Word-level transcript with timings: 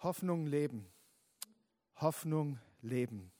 Hoffnung 0.00 0.46
leben. 0.46 0.86
Hoffnung 1.96 2.60
leben. 2.82 3.32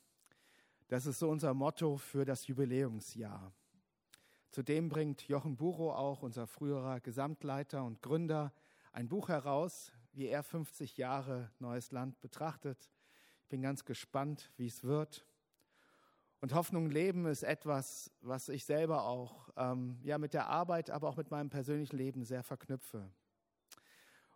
Das 0.88 1.06
ist 1.06 1.20
so 1.20 1.30
unser 1.30 1.54
Motto 1.54 1.98
für 1.98 2.24
das 2.24 2.48
Jubiläumsjahr. 2.48 3.52
Zudem 4.50 4.88
bringt 4.88 5.28
Jochen 5.28 5.56
Buro 5.56 5.94
auch, 5.94 6.22
unser 6.22 6.48
früherer 6.48 6.98
Gesamtleiter 6.98 7.84
und 7.84 8.02
Gründer, 8.02 8.52
ein 8.90 9.06
Buch 9.06 9.28
heraus, 9.28 9.92
wie 10.12 10.26
er 10.26 10.42
50 10.42 10.96
Jahre 10.96 11.52
Neues 11.60 11.92
Land 11.92 12.20
betrachtet. 12.20 12.90
Ich 13.42 13.48
bin 13.50 13.62
ganz 13.62 13.84
gespannt, 13.84 14.50
wie 14.56 14.66
es 14.66 14.82
wird. 14.82 15.24
Und 16.40 16.54
Hoffnung 16.54 16.90
leben 16.90 17.26
ist 17.26 17.44
etwas, 17.44 18.10
was 18.20 18.48
ich 18.48 18.64
selber 18.64 19.04
auch 19.04 19.50
ähm, 19.56 20.00
ja, 20.02 20.18
mit 20.18 20.34
der 20.34 20.48
Arbeit, 20.48 20.90
aber 20.90 21.08
auch 21.08 21.16
mit 21.16 21.30
meinem 21.30 21.50
persönlichen 21.50 21.96
Leben 21.96 22.24
sehr 22.24 22.42
verknüpfe. 22.42 23.08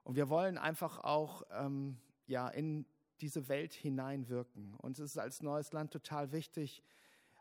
Und 0.05 0.15
wir 0.15 0.29
wollen 0.29 0.57
einfach 0.57 1.01
auch 1.01 1.43
ähm, 1.51 1.99
ja, 2.27 2.49
in 2.49 2.87
diese 3.21 3.49
Welt 3.49 3.73
hineinwirken. 3.73 4.75
Und 4.75 4.99
es 4.99 5.13
ist 5.13 5.19
als 5.19 5.43
neues 5.43 5.73
Land 5.73 5.93
total 5.93 6.33
wichtig, 6.33 6.83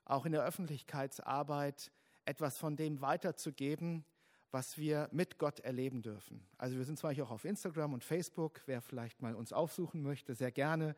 auch 0.05 0.26
in 0.26 0.31
der 0.31 0.44
Öffentlichkeitsarbeit 0.44 1.91
etwas 2.26 2.58
von 2.58 2.76
dem 2.76 3.02
weiterzugeben, 3.02 4.05
was 4.52 4.77
wir 4.77 5.09
mit 5.12 5.38
Gott 5.38 5.62
erleben 5.62 6.02
dürfen. 6.02 6.45
Also 6.58 6.77
wir 6.77 6.84
sind 6.84 6.99
zwar 6.99 7.12
auch 7.23 7.31
auf 7.31 7.45
Instagram 7.45 7.94
und 7.94 8.03
Facebook, 8.03 8.62
wer 8.66 8.81
vielleicht 8.81 9.22
mal 9.22 9.34
uns 9.34 9.53
aufsuchen 9.53 10.02
möchte, 10.02 10.36
sehr 10.36 10.52
gerne. 10.52 10.95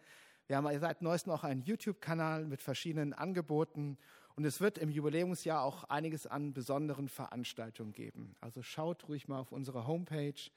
Wir 0.47 0.57
haben 0.57 0.79
seit 0.79 1.01
neuestem 1.01 1.31
auch 1.31 1.43
einen 1.43 1.61
YouTube-Kanal 1.61 2.45
mit 2.45 2.61
verschiedenen 2.61 3.13
Angeboten 3.13 3.97
und 4.35 4.45
es 4.45 4.59
wird 4.59 4.77
im 4.77 4.89
Jubiläumsjahr 4.89 5.61
auch 5.61 5.85
einiges 5.85 6.25
an 6.27 6.53
besonderen 6.53 7.07
Veranstaltungen 7.07 7.93
geben. 7.93 8.35
Also 8.41 8.63
schaut 8.63 9.07
ruhig 9.07 9.27
mal 9.27 9.39
auf 9.39 9.51
unsere 9.51 9.87
Homepage, 9.87 10.49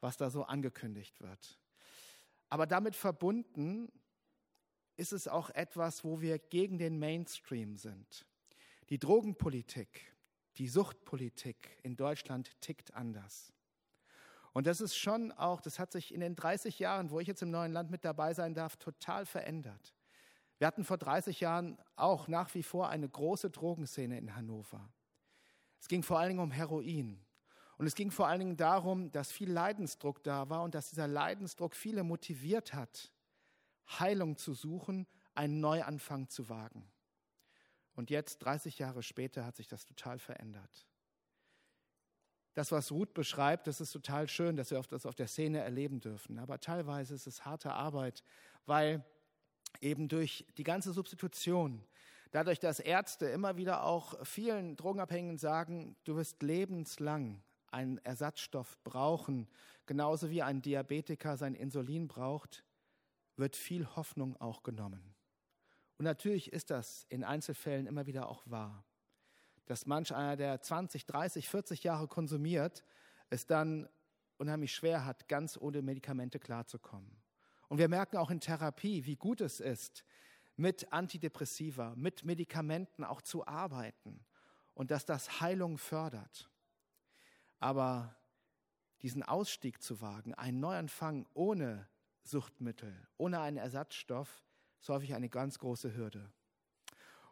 was 0.00 0.18
da 0.18 0.30
so 0.30 0.44
angekündigt 0.44 1.20
wird. 1.20 1.58
Aber 2.48 2.66
damit 2.66 2.94
verbunden 2.96 3.90
ist 4.96 5.12
es 5.12 5.28
auch 5.28 5.50
etwas, 5.50 6.04
wo 6.04 6.20
wir 6.20 6.38
gegen 6.38 6.78
den 6.78 6.98
Mainstream 6.98 7.76
sind. 7.76 8.26
Die 8.90 8.98
Drogenpolitik, 8.98 10.12
die 10.56 10.68
Suchtpolitik 10.68 11.78
in 11.82 11.96
Deutschland 11.96 12.60
tickt 12.60 12.94
anders. 12.94 13.52
Und 14.52 14.68
das 14.68 14.80
ist 14.80 14.94
schon 14.94 15.32
auch, 15.32 15.60
das 15.60 15.80
hat 15.80 15.90
sich 15.90 16.14
in 16.14 16.20
den 16.20 16.36
30 16.36 16.78
Jahren, 16.78 17.10
wo 17.10 17.18
ich 17.18 17.26
jetzt 17.26 17.42
im 17.42 17.50
neuen 17.50 17.72
Land 17.72 17.90
mit 17.90 18.04
dabei 18.04 18.34
sein 18.34 18.54
darf, 18.54 18.76
total 18.76 19.26
verändert. 19.26 19.94
Wir 20.58 20.68
hatten 20.68 20.84
vor 20.84 20.98
30 20.98 21.40
Jahren 21.40 21.76
auch 21.96 22.28
nach 22.28 22.54
wie 22.54 22.62
vor 22.62 22.88
eine 22.88 23.08
große 23.08 23.50
Drogenszene 23.50 24.16
in 24.16 24.36
Hannover. 24.36 24.88
Es 25.80 25.88
ging 25.88 26.04
vor 26.04 26.20
allen 26.20 26.28
Dingen 26.28 26.40
um 26.40 26.52
Heroin. 26.52 27.23
Und 27.76 27.86
es 27.86 27.94
ging 27.94 28.10
vor 28.10 28.28
allen 28.28 28.40
Dingen 28.40 28.56
darum, 28.56 29.10
dass 29.10 29.32
viel 29.32 29.50
Leidensdruck 29.50 30.22
da 30.22 30.48
war 30.48 30.62
und 30.62 30.74
dass 30.74 30.90
dieser 30.90 31.08
Leidensdruck 31.08 31.74
viele 31.74 32.04
motiviert 32.04 32.72
hat, 32.74 33.12
Heilung 33.98 34.36
zu 34.36 34.54
suchen, 34.54 35.06
einen 35.34 35.60
Neuanfang 35.60 36.28
zu 36.28 36.48
wagen. 36.48 36.88
Und 37.94 38.10
jetzt, 38.10 38.38
30 38.38 38.78
Jahre 38.78 39.02
später, 39.02 39.44
hat 39.44 39.56
sich 39.56 39.68
das 39.68 39.84
total 39.84 40.18
verändert. 40.18 40.86
Das, 42.54 42.70
was 42.70 42.92
Ruth 42.92 43.14
beschreibt, 43.14 43.66
das 43.66 43.80
ist 43.80 43.90
total 43.90 44.28
schön, 44.28 44.56
dass 44.56 44.70
wir 44.70 44.80
das 44.82 45.06
auf 45.06 45.16
der 45.16 45.26
Szene 45.26 45.58
erleben 45.58 46.00
dürfen. 46.00 46.38
Aber 46.38 46.60
teilweise 46.60 47.14
ist 47.14 47.26
es 47.26 47.44
harte 47.44 47.72
Arbeit, 47.72 48.22
weil 48.66 49.04
eben 49.80 50.08
durch 50.08 50.46
die 50.56 50.62
ganze 50.62 50.92
Substitution, 50.92 51.84
dadurch, 52.30 52.60
dass 52.60 52.78
Ärzte 52.78 53.26
immer 53.26 53.56
wieder 53.56 53.82
auch 53.82 54.24
vielen 54.24 54.76
Drogenabhängigen 54.76 55.38
sagen, 55.38 55.96
du 56.04 56.14
wirst 56.14 56.42
lebenslang 56.42 57.42
einen 57.74 57.98
Ersatzstoff 57.98 58.78
brauchen, 58.84 59.48
genauso 59.86 60.30
wie 60.30 60.42
ein 60.42 60.62
Diabetiker 60.62 61.36
sein 61.36 61.54
Insulin 61.54 62.08
braucht, 62.08 62.64
wird 63.36 63.56
viel 63.56 63.86
Hoffnung 63.96 64.40
auch 64.40 64.62
genommen. 64.62 65.14
Und 65.98 66.04
natürlich 66.04 66.52
ist 66.52 66.70
das 66.70 67.04
in 67.08 67.24
Einzelfällen 67.24 67.86
immer 67.86 68.06
wieder 68.06 68.28
auch 68.28 68.42
wahr, 68.46 68.84
dass 69.66 69.86
manch 69.86 70.14
einer, 70.14 70.36
der 70.36 70.60
20, 70.60 71.06
30, 71.06 71.48
40 71.48 71.84
Jahre 71.84 72.08
konsumiert, 72.08 72.84
es 73.30 73.46
dann 73.46 73.88
unheimlich 74.38 74.74
schwer 74.74 75.04
hat, 75.04 75.28
ganz 75.28 75.56
ohne 75.56 75.82
Medikamente 75.82 76.38
klarzukommen. 76.38 77.10
Und 77.68 77.78
wir 77.78 77.88
merken 77.88 78.16
auch 78.16 78.30
in 78.30 78.40
Therapie, 78.40 79.06
wie 79.06 79.16
gut 79.16 79.40
es 79.40 79.60
ist, 79.60 80.04
mit 80.56 80.92
Antidepressiva, 80.92 81.94
mit 81.96 82.24
Medikamenten 82.24 83.04
auch 83.04 83.22
zu 83.22 83.46
arbeiten 83.46 84.24
und 84.74 84.90
dass 84.90 85.04
das 85.06 85.40
Heilung 85.40 85.78
fördert. 85.78 86.50
Aber 87.64 88.14
diesen 89.00 89.22
Ausstieg 89.22 89.80
zu 89.80 90.02
wagen, 90.02 90.34
einen 90.34 90.60
Neuanfang 90.60 91.24
ohne 91.32 91.88
Suchtmittel, 92.22 92.94
ohne 93.16 93.40
einen 93.40 93.56
Ersatzstoff, 93.56 94.44
ist 94.82 94.90
häufig 94.90 95.14
eine 95.14 95.30
ganz 95.30 95.58
große 95.58 95.96
Hürde. 95.96 96.30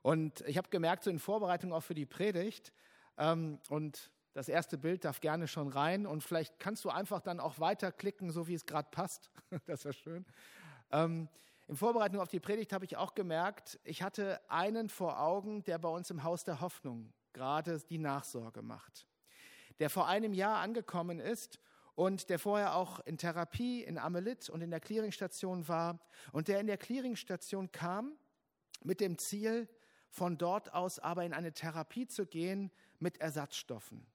Und 0.00 0.40
ich 0.46 0.56
habe 0.56 0.70
gemerkt, 0.70 1.04
so 1.04 1.10
in 1.10 1.18
Vorbereitung 1.18 1.74
auch 1.74 1.82
für 1.82 1.92
die 1.92 2.06
Predigt, 2.06 2.72
ähm, 3.18 3.58
und 3.68 4.10
das 4.32 4.48
erste 4.48 4.78
Bild 4.78 5.04
darf 5.04 5.20
gerne 5.20 5.46
schon 5.48 5.68
rein, 5.68 6.06
und 6.06 6.22
vielleicht 6.22 6.58
kannst 6.58 6.82
du 6.86 6.88
einfach 6.88 7.20
dann 7.20 7.38
auch 7.38 7.58
weiterklicken, 7.58 8.30
so 8.30 8.48
wie 8.48 8.54
es 8.54 8.64
gerade 8.64 8.88
passt. 8.90 9.30
das 9.66 9.84
wäre 9.84 9.92
schön. 9.92 10.24
Ähm, 10.92 11.28
in 11.68 11.76
Vorbereitung 11.76 12.20
auf 12.20 12.30
die 12.30 12.40
Predigt 12.40 12.72
habe 12.72 12.86
ich 12.86 12.96
auch 12.96 13.14
gemerkt, 13.14 13.78
ich 13.84 14.02
hatte 14.02 14.40
einen 14.48 14.88
vor 14.88 15.20
Augen, 15.20 15.62
der 15.64 15.78
bei 15.78 15.90
uns 15.90 16.08
im 16.08 16.22
Haus 16.22 16.42
der 16.42 16.62
Hoffnung 16.62 17.12
gerade 17.34 17.78
die 17.80 17.98
Nachsorge 17.98 18.62
macht 18.62 19.06
der 19.78 19.90
vor 19.90 20.08
einem 20.08 20.34
Jahr 20.34 20.58
angekommen 20.58 21.18
ist 21.18 21.58
und 21.94 22.30
der 22.30 22.38
vorher 22.38 22.74
auch 22.74 23.00
in 23.00 23.18
Therapie 23.18 23.82
in 23.82 23.98
Amelit 23.98 24.48
und 24.48 24.60
in 24.62 24.70
der 24.70 24.80
Clearingstation 24.80 25.68
war 25.68 26.00
und 26.32 26.48
der 26.48 26.60
in 26.60 26.66
der 26.66 26.78
Clearingstation 26.78 27.70
kam 27.72 28.12
mit 28.82 29.00
dem 29.00 29.18
Ziel, 29.18 29.68
von 30.08 30.36
dort 30.36 30.74
aus 30.74 30.98
aber 30.98 31.24
in 31.24 31.32
eine 31.32 31.52
Therapie 31.52 32.06
zu 32.06 32.26
gehen 32.26 32.70
mit 32.98 33.18
Ersatzstoffen, 33.20 34.06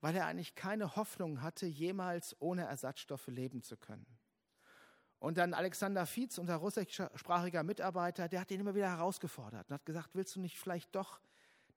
weil 0.00 0.14
er 0.14 0.26
eigentlich 0.26 0.54
keine 0.54 0.94
Hoffnung 0.94 1.42
hatte, 1.42 1.66
jemals 1.66 2.36
ohne 2.40 2.64
Ersatzstoffe 2.64 3.26
leben 3.26 3.62
zu 3.62 3.76
können. 3.76 4.06
Und 5.18 5.38
dann 5.38 5.54
Alexander 5.54 6.04
Fietz, 6.06 6.38
unser 6.38 6.56
russischsprachiger 6.56 7.62
Mitarbeiter, 7.62 8.28
der 8.28 8.40
hat 8.40 8.50
ihn 8.50 8.60
immer 8.60 8.74
wieder 8.74 8.88
herausgefordert 8.88 9.68
und 9.68 9.74
hat 9.74 9.86
gesagt, 9.86 10.10
willst 10.14 10.34
du 10.34 10.40
nicht 10.40 10.58
vielleicht 10.58 10.94
doch 10.94 11.20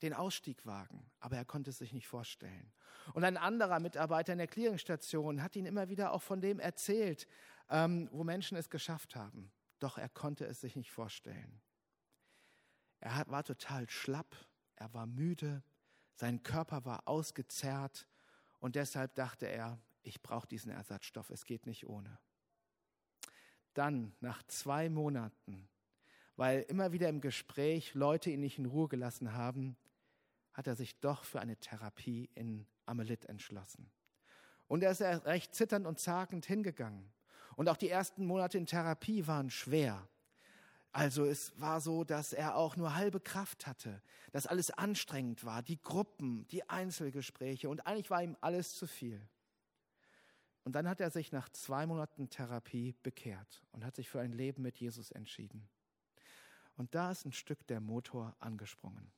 den 0.02 0.14
Ausstieg 0.14 0.66
wagen, 0.66 1.10
aber 1.20 1.38
er 1.38 1.46
konnte 1.46 1.70
es 1.70 1.78
sich 1.78 1.94
nicht 1.94 2.08
vorstellen. 2.08 2.72
Und 3.14 3.24
ein 3.24 3.38
anderer 3.38 3.80
Mitarbeiter 3.80 4.34
in 4.34 4.40
der 4.40 4.48
Clearingstation 4.48 5.42
hat 5.42 5.56
ihn 5.56 5.66
immer 5.66 5.90
wieder 5.90 6.12
auch 6.12 6.22
von 6.22 6.42
dem 6.42 6.60
erzählt, 6.60 7.28
ähm, 7.70 8.10
wo 8.12 8.24
Menschen 8.24 8.58
es 8.58 8.70
geschafft 8.70 9.16
haben. 9.16 9.52
Doch 9.80 9.98
er 9.98 10.10
konnte 10.10 10.46
es 10.46 10.62
sich 10.62 10.76
nicht 10.76 10.92
vorstellen. 10.92 11.62
Er 13.00 13.26
war 13.28 13.44
total 13.44 13.90
schlapp, 13.90 14.36
er 14.76 14.94
war 14.94 15.06
müde, 15.06 15.64
sein 16.16 16.44
Körper 16.44 16.86
war 16.86 17.08
ausgezerrt 17.08 18.08
und 18.60 18.76
deshalb 18.76 19.16
dachte 19.16 19.46
er, 19.48 19.80
ich 20.02 20.22
brauche 20.22 20.48
diesen 20.48 20.72
Ersatzstoff, 20.72 21.30
es 21.30 21.46
geht 21.46 21.66
nicht 21.66 21.88
ohne. 21.88 22.20
Dann, 23.74 24.16
nach 24.22 24.42
zwei 24.44 24.90
Monaten, 24.90 25.68
weil 26.36 26.62
immer 26.64 26.92
wieder 26.92 27.10
im 27.10 27.22
Gespräch 27.22 27.94
Leute 27.94 28.30
ihn 28.30 28.40
nicht 28.40 28.58
in 28.58 28.66
Ruhe 28.66 28.88
gelassen 28.88 29.34
haben, 29.34 29.78
hat 30.56 30.68
er 30.68 30.76
sich 30.76 31.00
doch 31.02 31.26
für 31.26 31.42
eine 31.42 31.58
Therapie 31.58 32.30
in 32.34 32.66
Amelit 32.86 33.26
entschlossen. 33.26 33.92
Und 34.68 34.84
er 34.84 34.92
ist 34.92 35.02
recht 35.02 35.54
zitternd 35.54 35.86
und 35.86 36.00
zagend 36.00 36.46
hingegangen. 36.46 37.12
Und 37.58 37.70
auch 37.70 37.78
die 37.78 37.90
ersten 37.90 38.26
Monate 38.26 38.58
in 38.58 38.66
Therapie 38.66 39.28
waren 39.28 39.50
schwer. 39.50 40.08
Also 40.94 41.26
es 41.26 41.60
war 41.60 41.82
so, 41.82 42.06
dass 42.06 42.32
er 42.32 42.56
auch 42.56 42.78
nur 42.78 42.96
halbe 42.96 43.20
Kraft 43.20 43.68
hatte, 43.68 44.02
dass 44.32 44.48
alles 44.48 44.72
anstrengend 44.72 45.44
war, 45.44 45.62
die 45.62 45.82
Gruppen, 45.82 46.48
die 46.48 46.70
Einzelgespräche 46.70 47.68
und 47.68 47.86
eigentlich 47.86 48.10
war 48.10 48.24
ihm 48.24 48.38
alles 48.40 48.76
zu 48.76 48.88
viel. 48.88 49.22
Und 50.64 50.74
dann 50.74 50.88
hat 50.88 51.02
er 51.02 51.12
sich 51.12 51.34
nach 51.34 51.50
zwei 51.50 51.86
Monaten 51.86 52.30
Therapie 52.30 52.96
bekehrt 53.04 53.62
und 53.74 53.84
hat 53.84 53.98
sich 53.98 54.10
für 54.10 54.22
ein 54.22 54.32
Leben 54.32 54.62
mit 54.62 54.78
Jesus 54.78 55.12
entschieden. 55.12 55.68
Und 56.78 56.96
da 56.96 57.12
ist 57.12 57.26
ein 57.26 57.34
Stück 57.34 57.68
der 57.68 57.82
Motor 57.82 58.36
angesprungen. 58.40 59.12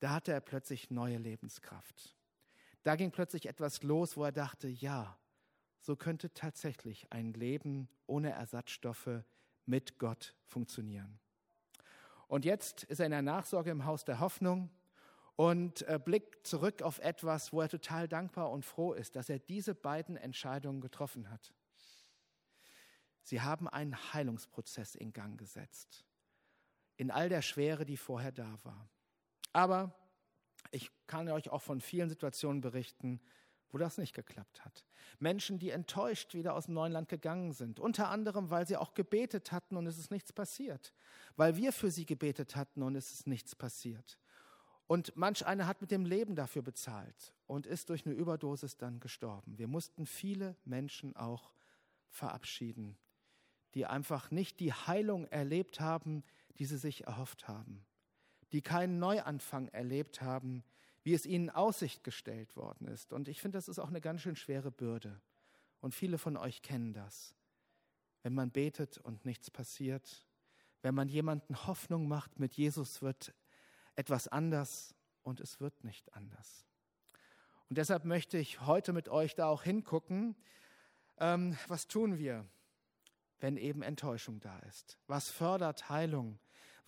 Da 0.00 0.10
hatte 0.10 0.32
er 0.32 0.40
plötzlich 0.40 0.90
neue 0.90 1.18
Lebenskraft. 1.18 2.16
Da 2.82 2.96
ging 2.96 3.10
plötzlich 3.10 3.46
etwas 3.46 3.82
los, 3.82 4.16
wo 4.16 4.24
er 4.24 4.32
dachte, 4.32 4.68
ja, 4.68 5.18
so 5.80 5.96
könnte 5.96 6.32
tatsächlich 6.32 7.12
ein 7.12 7.32
Leben 7.32 7.88
ohne 8.06 8.30
Ersatzstoffe 8.30 9.22
mit 9.66 9.98
Gott 9.98 10.34
funktionieren. 10.46 11.18
Und 12.28 12.44
jetzt 12.44 12.84
ist 12.84 13.00
er 13.00 13.06
in 13.06 13.12
der 13.12 13.22
Nachsorge 13.22 13.70
im 13.70 13.84
Haus 13.84 14.04
der 14.04 14.20
Hoffnung 14.20 14.70
und 15.36 15.82
äh, 15.82 15.98
blickt 16.02 16.46
zurück 16.46 16.82
auf 16.82 16.98
etwas, 17.00 17.52
wo 17.52 17.60
er 17.60 17.68
total 17.68 18.08
dankbar 18.08 18.50
und 18.50 18.64
froh 18.64 18.92
ist, 18.92 19.16
dass 19.16 19.28
er 19.28 19.38
diese 19.38 19.74
beiden 19.74 20.16
Entscheidungen 20.16 20.80
getroffen 20.80 21.30
hat. 21.30 21.52
Sie 23.22 23.40
haben 23.40 23.68
einen 23.68 23.96
Heilungsprozess 24.12 24.94
in 24.94 25.12
Gang 25.12 25.38
gesetzt, 25.38 26.04
in 26.96 27.10
all 27.10 27.28
der 27.28 27.42
Schwere, 27.42 27.84
die 27.84 27.96
vorher 27.96 28.32
da 28.32 28.58
war. 28.64 28.88
Aber 29.52 29.94
ich 30.70 30.90
kann 31.06 31.28
euch 31.28 31.50
auch 31.50 31.62
von 31.62 31.80
vielen 31.80 32.08
Situationen 32.08 32.60
berichten, 32.60 33.20
wo 33.70 33.78
das 33.78 33.98
nicht 33.98 34.14
geklappt 34.14 34.64
hat. 34.64 34.84
Menschen, 35.18 35.58
die 35.58 35.70
enttäuscht 35.70 36.34
wieder 36.34 36.54
aus 36.54 36.66
dem 36.66 36.74
neuen 36.74 36.92
Land 36.92 37.08
gegangen 37.08 37.52
sind. 37.52 37.78
Unter 37.78 38.08
anderem, 38.08 38.50
weil 38.50 38.66
sie 38.66 38.76
auch 38.76 38.94
gebetet 38.94 39.52
hatten 39.52 39.76
und 39.76 39.86
es 39.86 39.98
ist 39.98 40.10
nichts 40.10 40.32
passiert. 40.32 40.92
Weil 41.36 41.56
wir 41.56 41.72
für 41.72 41.90
sie 41.90 42.06
gebetet 42.06 42.56
hatten 42.56 42.82
und 42.82 42.96
es 42.96 43.12
ist 43.12 43.26
nichts 43.26 43.54
passiert. 43.54 44.18
Und 44.86 45.16
manch 45.16 45.46
einer 45.46 45.68
hat 45.68 45.80
mit 45.80 45.92
dem 45.92 46.04
Leben 46.04 46.34
dafür 46.34 46.62
bezahlt 46.62 47.32
und 47.46 47.66
ist 47.66 47.90
durch 47.90 48.06
eine 48.06 48.14
Überdosis 48.14 48.76
dann 48.76 48.98
gestorben. 48.98 49.56
Wir 49.56 49.68
mussten 49.68 50.04
viele 50.04 50.56
Menschen 50.64 51.14
auch 51.14 51.54
verabschieden, 52.08 52.98
die 53.74 53.86
einfach 53.86 54.32
nicht 54.32 54.58
die 54.58 54.72
Heilung 54.72 55.26
erlebt 55.26 55.78
haben, 55.78 56.24
die 56.58 56.64
sie 56.64 56.76
sich 56.76 57.06
erhofft 57.06 57.46
haben, 57.46 57.86
die 58.52 58.62
keinen 58.62 58.98
Neuanfang 58.98 59.68
erlebt 59.68 60.22
haben, 60.22 60.64
wie 61.02 61.14
es 61.14 61.26
ihnen 61.26 61.50
Aussicht 61.50 62.04
gestellt 62.04 62.56
worden 62.56 62.88
ist. 62.88 63.12
Und 63.12 63.28
ich 63.28 63.40
finde, 63.40 63.58
das 63.58 63.68
ist 63.68 63.78
auch 63.78 63.88
eine 63.88 64.00
ganz 64.00 64.20
schön 64.20 64.36
schwere 64.36 64.70
Bürde. 64.70 65.20
Und 65.80 65.94
viele 65.94 66.18
von 66.18 66.36
euch 66.36 66.62
kennen 66.62 66.92
das. 66.92 67.34
Wenn 68.22 68.34
man 68.34 68.50
betet 68.50 68.98
und 68.98 69.24
nichts 69.24 69.50
passiert, 69.50 70.26
wenn 70.82 70.94
man 70.94 71.08
jemanden 71.08 71.66
Hoffnung 71.66 72.06
macht, 72.06 72.38
mit 72.38 72.54
Jesus 72.54 73.02
wird 73.02 73.34
etwas 73.96 74.28
anders 74.28 74.94
und 75.22 75.40
es 75.40 75.60
wird 75.60 75.84
nicht 75.84 76.14
anders. 76.14 76.66
Und 77.68 77.78
deshalb 77.78 78.04
möchte 78.04 78.36
ich 78.36 78.60
heute 78.62 78.92
mit 78.92 79.08
euch 79.08 79.34
da 79.34 79.46
auch 79.46 79.62
hingucken, 79.62 80.36
ähm, 81.18 81.56
was 81.68 81.86
tun 81.86 82.18
wir, 82.18 82.46
wenn 83.38 83.56
eben 83.56 83.82
Enttäuschung 83.82 84.40
da 84.40 84.58
ist? 84.60 84.98
Was 85.06 85.30
fördert 85.30 85.88
Heilung? 85.88 86.38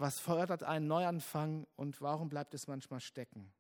Was 0.03 0.19
fördert 0.19 0.65
einen 0.65 0.89
Neuanfang 0.89 1.65
und 1.77 2.01
warum 2.01 2.29
bleibt 2.29 2.55
es 2.55 2.67
manchmal 2.67 2.99
stecken? 2.99 3.53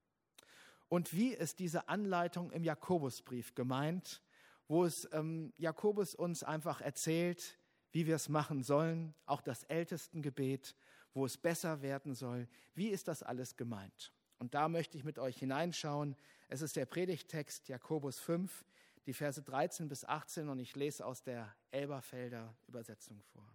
Und 0.89 1.15
wie 1.15 1.33
ist 1.33 1.61
diese 1.61 1.89
Anleitung 1.89 2.50
im 2.50 2.65
Jakobusbrief 2.65 3.55
gemeint, 3.55 4.21
wo 4.67 4.85
es 4.85 5.09
ähm, 5.12 5.53
Jakobus 5.56 6.17
uns 6.17 6.43
einfach 6.43 6.81
erzählt, 6.81 7.61
wie 7.93 8.09
wir 8.09 8.17
es 8.17 8.29
machen 8.29 8.65
sollen, 8.65 9.15
auch 9.25 9.41
das 9.41 9.62
Ältestengebet, 9.62 10.75
wo 11.15 11.27
es 11.27 11.39
besser 11.39 11.81
werden 11.81 12.12
soll. 12.17 12.49
Wie 12.75 12.88
ist 12.88 13.06
das 13.06 13.23
alles 13.23 13.56
gemeint? 13.56 14.12
Und 14.41 14.55
da 14.55 14.69
möchte 14.69 14.99
ich 14.99 15.05
mit 15.05 15.21
euch 15.21 15.38
hineinschauen. 15.38 16.17
Es 16.49 16.61
ist 16.61 16.75
der 16.75 16.87
Predigttext 16.87 17.69
Jakobus 17.69 18.19
5, 18.19 18.65
die 19.06 19.12
Verse 19.12 19.41
13 19.41 19.88
bis 19.88 20.05
18 20.05 20.49
und 20.49 20.59
ich 20.59 20.75
lese 20.75 21.06
aus 21.06 21.23
der 21.23 21.55
Elberfelder 21.71 22.53
Übersetzung 22.67 23.23
vor. 23.33 23.49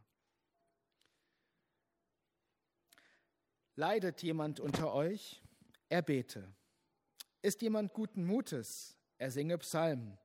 Leidet 3.79 4.24
jemand 4.24 4.59
unter 4.59 4.91
euch? 4.91 5.39
Er 5.88 6.01
bete. 6.01 6.51
Ist 7.44 7.62
jemand 7.62 7.94
guten 7.94 8.25
Mutes? 8.25 8.97
Er 9.19 9.29
singe 9.29 9.56
Psalmen. 9.59 10.18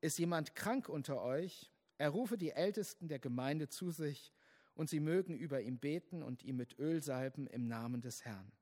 Ist 0.00 0.20
jemand 0.20 0.54
krank 0.54 0.88
unter 0.88 1.20
euch? 1.20 1.68
Er 1.98 2.10
rufe 2.10 2.38
die 2.38 2.52
Ältesten 2.52 3.08
der 3.08 3.18
Gemeinde 3.18 3.68
zu 3.68 3.90
sich 3.90 4.32
und 4.74 4.88
sie 4.88 5.00
mögen 5.00 5.36
über 5.36 5.62
ihm 5.62 5.80
beten 5.80 6.22
und 6.22 6.44
ihm 6.44 6.54
mit 6.54 6.78
Öl 6.78 7.02
salben 7.02 7.48
im 7.48 7.66
Namen 7.66 8.00
des 8.02 8.24
Herrn. 8.24 8.52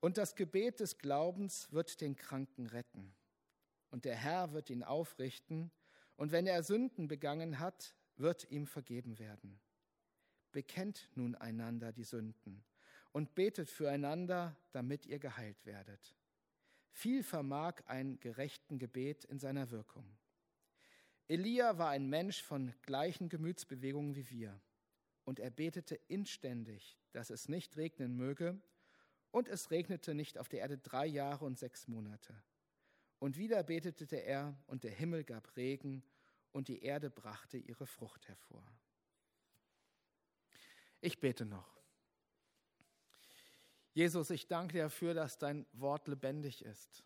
Und 0.00 0.18
das 0.18 0.34
Gebet 0.34 0.80
des 0.80 0.98
Glaubens 0.98 1.72
wird 1.72 2.02
den 2.02 2.14
Kranken 2.14 2.66
retten. 2.66 3.14
Und 3.90 4.04
der 4.04 4.16
Herr 4.16 4.52
wird 4.52 4.68
ihn 4.68 4.82
aufrichten. 4.82 5.70
Und 6.16 6.30
wenn 6.30 6.46
er 6.46 6.62
Sünden 6.62 7.08
begangen 7.08 7.58
hat, 7.58 7.94
wird 8.16 8.50
ihm 8.50 8.66
vergeben 8.66 9.18
werden. 9.18 9.58
Bekennt 10.52 11.08
nun 11.14 11.34
einander 11.34 11.92
die 11.92 12.04
Sünden 12.04 12.64
und 13.12 13.34
betet 13.34 13.70
füreinander, 13.70 14.56
damit 14.72 15.06
ihr 15.06 15.18
geheilt 15.18 15.64
werdet. 15.64 16.14
Viel 16.90 17.22
vermag 17.22 17.82
ein 17.86 18.18
gerechten 18.20 18.78
Gebet 18.78 19.24
in 19.24 19.38
seiner 19.38 19.70
Wirkung. 19.70 20.06
Elia 21.28 21.76
war 21.76 21.90
ein 21.90 22.08
Mensch 22.08 22.42
von 22.42 22.72
gleichen 22.82 23.28
Gemütsbewegungen 23.28 24.14
wie 24.14 24.30
wir, 24.30 24.60
und 25.24 25.40
er 25.40 25.50
betete 25.50 25.96
inständig, 26.08 26.96
dass 27.12 27.30
es 27.30 27.48
nicht 27.48 27.76
regnen 27.76 28.16
möge, 28.16 28.60
und 29.32 29.48
es 29.48 29.70
regnete 29.70 30.14
nicht 30.14 30.38
auf 30.38 30.48
der 30.48 30.60
Erde 30.60 30.78
drei 30.78 31.04
Jahre 31.06 31.44
und 31.44 31.58
sechs 31.58 31.88
Monate. 31.88 32.34
Und 33.18 33.36
wieder 33.36 33.62
betete 33.62 34.16
er, 34.16 34.56
und 34.66 34.84
der 34.84 34.92
Himmel 34.92 35.24
gab 35.24 35.56
Regen, 35.56 36.02
und 36.52 36.68
die 36.68 36.82
Erde 36.82 37.10
brachte 37.10 37.58
ihre 37.58 37.86
Frucht 37.86 38.28
hervor. 38.28 38.64
Ich 41.00 41.20
bete 41.20 41.44
noch. 41.44 41.76
Jesus, 43.92 44.28
ich 44.30 44.46
danke 44.46 44.74
dir 44.74 44.82
dafür, 44.84 45.14
dass 45.14 45.38
dein 45.38 45.66
Wort 45.72 46.06
lebendig 46.08 46.62
ist. 46.62 47.02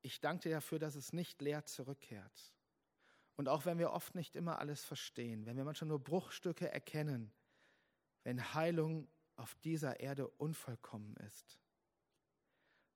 Ich 0.00 0.20
danke 0.20 0.48
dir 0.48 0.54
dafür, 0.54 0.78
dass 0.78 0.94
es 0.94 1.12
nicht 1.12 1.42
leer 1.42 1.66
zurückkehrt. 1.66 2.54
Und 3.36 3.48
auch 3.48 3.66
wenn 3.66 3.78
wir 3.78 3.92
oft 3.92 4.14
nicht 4.14 4.34
immer 4.34 4.58
alles 4.58 4.82
verstehen, 4.84 5.44
wenn 5.44 5.56
wir 5.56 5.64
manchmal 5.64 5.88
nur 5.88 6.02
Bruchstücke 6.02 6.72
erkennen, 6.72 7.32
wenn 8.22 8.54
Heilung 8.54 9.08
auf 9.36 9.54
dieser 9.56 10.00
Erde 10.00 10.26
unvollkommen 10.26 11.14
ist, 11.16 11.58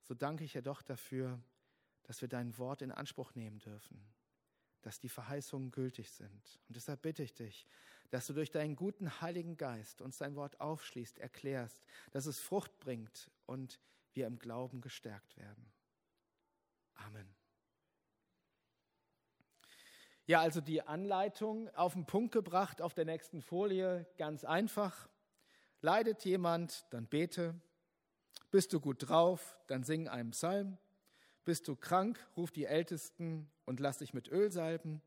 so 0.00 0.14
danke 0.14 0.44
ich 0.44 0.52
dir 0.52 0.62
doch 0.62 0.80
dafür, 0.80 1.38
dass 2.04 2.22
wir 2.22 2.28
dein 2.28 2.56
Wort 2.58 2.80
in 2.80 2.90
Anspruch 2.90 3.34
nehmen 3.34 3.58
dürfen, 3.58 4.02
dass 4.80 4.98
die 4.98 5.10
Verheißungen 5.10 5.70
gültig 5.70 6.10
sind. 6.10 6.58
Und 6.68 6.76
deshalb 6.76 7.02
bitte 7.02 7.22
ich 7.22 7.34
dich, 7.34 7.66
dass 8.10 8.26
du 8.26 8.32
durch 8.32 8.50
deinen 8.50 8.76
guten 8.76 9.20
Heiligen 9.20 9.56
Geist 9.56 10.02
uns 10.02 10.18
dein 10.18 10.34
Wort 10.36 10.60
aufschließt, 10.60 11.18
erklärst, 11.18 11.86
dass 12.10 12.26
es 12.26 12.38
Frucht 12.38 12.78
bringt 12.80 13.30
und 13.46 13.80
wir 14.12 14.26
im 14.26 14.38
Glauben 14.38 14.80
gestärkt 14.80 15.36
werden. 15.36 15.72
Amen. 16.94 17.34
Ja, 20.26 20.40
also 20.40 20.60
die 20.60 20.82
Anleitung 20.82 21.68
auf 21.74 21.94
den 21.94 22.06
Punkt 22.06 22.32
gebracht 22.32 22.82
auf 22.82 22.94
der 22.94 23.04
nächsten 23.04 23.42
Folie, 23.42 24.06
ganz 24.16 24.44
einfach. 24.44 25.08
Leidet 25.80 26.24
jemand, 26.24 26.86
dann 26.90 27.06
bete. 27.06 27.60
Bist 28.50 28.72
du 28.72 28.80
gut 28.80 29.08
drauf, 29.08 29.58
dann 29.66 29.82
sing 29.82 30.08
einen 30.08 30.32
Psalm. 30.32 30.78
Bist 31.44 31.66
du 31.68 31.74
krank, 31.74 32.24
ruf 32.36 32.50
die 32.50 32.66
Ältesten 32.66 33.50
und 33.64 33.80
lass 33.80 33.98
dich 33.98 34.12
mit 34.12 34.28
Öl 34.28 34.52
salben. 34.52 35.02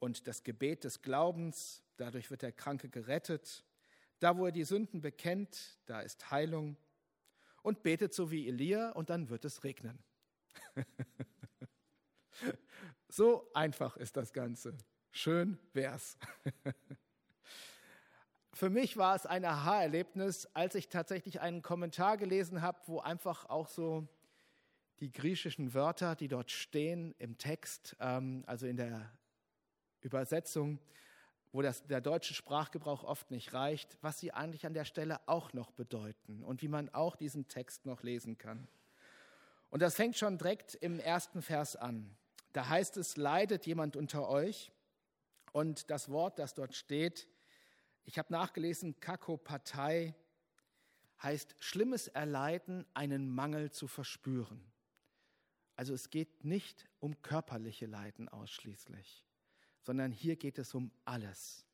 Und 0.00 0.26
das 0.26 0.42
Gebet 0.42 0.84
des 0.84 1.02
Glaubens, 1.02 1.82
Dadurch 2.00 2.30
wird 2.30 2.40
der 2.40 2.52
Kranke 2.52 2.88
gerettet. 2.88 3.62
Da, 4.20 4.38
wo 4.38 4.46
er 4.46 4.52
die 4.52 4.64
Sünden 4.64 5.02
bekennt, 5.02 5.78
da 5.84 6.00
ist 6.00 6.30
Heilung. 6.30 6.78
Und 7.62 7.82
betet 7.82 8.14
so 8.14 8.30
wie 8.30 8.48
Elia 8.48 8.92
und 8.92 9.10
dann 9.10 9.28
wird 9.28 9.44
es 9.44 9.64
regnen. 9.64 9.98
so 13.10 13.50
einfach 13.52 13.98
ist 13.98 14.16
das 14.16 14.32
Ganze. 14.32 14.78
Schön 15.10 15.58
wär's. 15.74 16.16
Für 18.54 18.70
mich 18.70 18.96
war 18.96 19.14
es 19.14 19.26
ein 19.26 19.44
Aha-Erlebnis, 19.44 20.46
als 20.54 20.76
ich 20.76 20.88
tatsächlich 20.88 21.42
einen 21.42 21.60
Kommentar 21.60 22.16
gelesen 22.16 22.62
habe, 22.62 22.80
wo 22.86 23.00
einfach 23.00 23.44
auch 23.50 23.68
so 23.68 24.08
die 25.00 25.12
griechischen 25.12 25.74
Wörter, 25.74 26.16
die 26.16 26.28
dort 26.28 26.50
stehen 26.50 27.14
im 27.18 27.36
Text, 27.36 27.94
ähm, 28.00 28.42
also 28.46 28.66
in 28.66 28.78
der 28.78 29.12
Übersetzung, 30.00 30.80
wo 31.52 31.62
das, 31.62 31.82
der 31.86 32.00
deutsche 32.00 32.34
Sprachgebrauch 32.34 33.02
oft 33.02 33.30
nicht 33.30 33.52
reicht, 33.52 33.98
was 34.02 34.18
sie 34.18 34.32
eigentlich 34.32 34.66
an 34.66 34.74
der 34.74 34.84
Stelle 34.84 35.20
auch 35.26 35.52
noch 35.52 35.72
bedeuten 35.72 36.44
und 36.44 36.62
wie 36.62 36.68
man 36.68 36.88
auch 36.90 37.16
diesen 37.16 37.48
Text 37.48 37.86
noch 37.86 38.02
lesen 38.02 38.38
kann. 38.38 38.68
Und 39.70 39.82
das 39.82 39.94
fängt 39.94 40.16
schon 40.16 40.38
direkt 40.38 40.74
im 40.76 41.00
ersten 41.00 41.42
Vers 41.42 41.76
an. 41.76 42.16
Da 42.52 42.68
heißt 42.68 42.96
es, 42.96 43.16
leidet 43.16 43.66
jemand 43.66 43.96
unter 43.96 44.28
euch? 44.28 44.72
Und 45.52 45.90
das 45.90 46.08
Wort, 46.08 46.38
das 46.38 46.54
dort 46.54 46.74
steht, 46.74 47.28
ich 48.04 48.18
habe 48.18 48.32
nachgelesen, 48.32 48.98
Kakopathei, 49.00 50.14
heißt 51.22 51.54
schlimmes 51.58 52.08
Erleiden, 52.08 52.86
einen 52.94 53.28
Mangel 53.28 53.70
zu 53.70 53.86
verspüren. 53.88 54.64
Also 55.76 55.94
es 55.94 56.10
geht 56.10 56.44
nicht 56.44 56.88
um 56.98 57.20
körperliche 57.22 57.86
Leiden 57.86 58.28
ausschließlich 58.28 59.24
sondern 59.82 60.12
hier 60.12 60.36
geht 60.36 60.58
es 60.58 60.74
um 60.74 60.90
alles, 61.04 61.66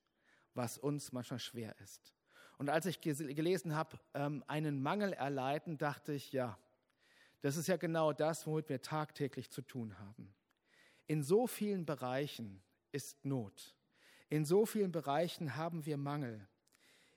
was 0.54 0.78
uns 0.78 1.12
manchmal 1.12 1.40
schwer 1.40 1.78
ist. 1.80 2.14
Und 2.58 2.70
als 2.70 2.86
ich 2.86 3.00
gelesen 3.00 3.74
habe, 3.74 3.98
ähm, 4.14 4.42
einen 4.46 4.82
Mangel 4.82 5.12
erleiden, 5.12 5.76
dachte 5.76 6.12
ich, 6.12 6.32
ja, 6.32 6.58
das 7.42 7.56
ist 7.56 7.66
ja 7.66 7.76
genau 7.76 8.12
das, 8.12 8.46
womit 8.46 8.68
wir 8.68 8.80
tagtäglich 8.80 9.50
zu 9.50 9.62
tun 9.62 9.98
haben. 9.98 10.34
In 11.06 11.22
so 11.22 11.46
vielen 11.46 11.84
Bereichen 11.84 12.62
ist 12.92 13.24
Not. 13.24 13.76
In 14.28 14.44
so 14.44 14.66
vielen 14.66 14.90
Bereichen 14.90 15.54
haben 15.54 15.86
wir 15.86 15.96
Mangel. 15.96 16.48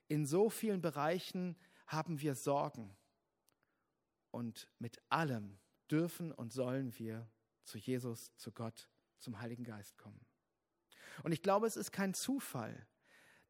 In 0.07 0.25
so 0.25 0.49
vielen 0.49 0.81
Bereichen 0.81 1.55
haben 1.87 2.19
wir 2.21 2.35
Sorgen. 2.35 2.95
Und 4.31 4.69
mit 4.77 5.01
allem 5.09 5.57
dürfen 5.89 6.31
und 6.31 6.53
sollen 6.53 6.97
wir 6.99 7.27
zu 7.63 7.77
Jesus, 7.77 8.35
zu 8.35 8.51
Gott, 8.51 8.89
zum 9.19 9.39
Heiligen 9.39 9.63
Geist 9.63 9.97
kommen. 9.97 10.28
Und 11.23 11.31
ich 11.31 11.41
glaube, 11.41 11.67
es 11.67 11.77
ist 11.77 11.91
kein 11.91 12.13
Zufall, 12.13 12.85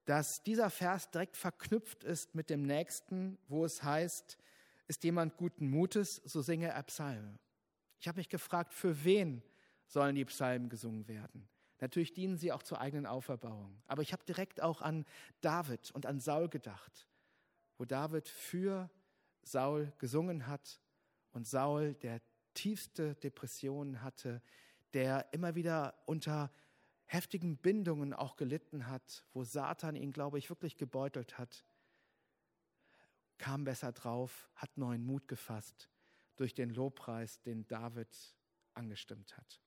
dass 0.06 0.44
dieser 0.44 0.70
Vers 0.70 1.12
direkt 1.12 1.38
verknüpft 1.38 2.04
ist 2.04 2.36
mit 2.36 2.50
dem 2.50 2.64
nächsten, 2.64 3.38
wo 3.48 3.66
es 3.66 3.84
heißt, 3.84 4.38
ist 4.88 5.04
jemand 5.04 5.38
guten 5.38 5.70
Mutes, 5.70 6.16
so 6.26 6.42
singe 6.42 6.68
er 6.68 6.84
Psalme. 6.84 7.38
Ich 8.00 8.08
habe 8.08 8.18
mich 8.18 8.30
gefragt, 8.30 8.74
für 8.74 9.04
wen 9.04 9.44
sollen 9.86 10.16
die 10.16 10.26
Psalmen 10.26 10.70
gesungen 10.70 11.08
werden? 11.08 11.48
Natürlich 11.80 12.14
dienen 12.14 12.38
sie 12.38 12.52
auch 12.52 12.64
zur 12.64 12.82
eigenen 12.82 13.06
Auferbauung. 13.06 13.82
Aber 13.88 14.02
ich 14.02 14.12
habe 14.12 14.24
direkt 14.26 14.62
auch 14.62 14.82
an 14.82 15.06
David 15.42 15.92
und 15.92 16.06
an 16.06 16.20
Saul 16.20 16.50
gedacht, 16.50 17.08
wo 17.78 17.86
David 17.86 18.28
für 18.28 18.90
Saul 19.44 19.94
gesungen 19.98 20.48
hat 20.48 20.82
und 21.32 21.48
Saul, 21.48 21.94
der 21.96 22.22
tiefste 22.54 23.16
Depressionen 23.16 24.02
hatte, 24.02 24.42
der 24.94 25.32
immer 25.34 25.56
wieder 25.56 25.94
unter 26.06 26.52
heftigen 27.10 27.58
Bindungen 27.58 28.14
auch 28.14 28.36
gelitten 28.36 28.86
hat, 28.86 29.26
wo 29.34 29.44
Satan 29.44 29.96
ihn, 29.96 30.12
glaube 30.12 30.38
ich, 30.38 30.50
wirklich 30.50 30.78
gebeutelt 30.78 31.40
hat, 31.40 31.66
kam 33.40 33.64
besser 33.64 33.92
drauf, 33.92 34.48
hat 34.54 34.78
neuen 34.78 35.04
Mut 35.04 35.28
gefasst 35.28 35.90
durch 36.36 36.54
den 36.54 36.70
Lobpreis, 36.70 37.42
den 37.42 37.68
David 37.68 38.16
angestimmt 38.76 39.36
hat. 39.38 39.60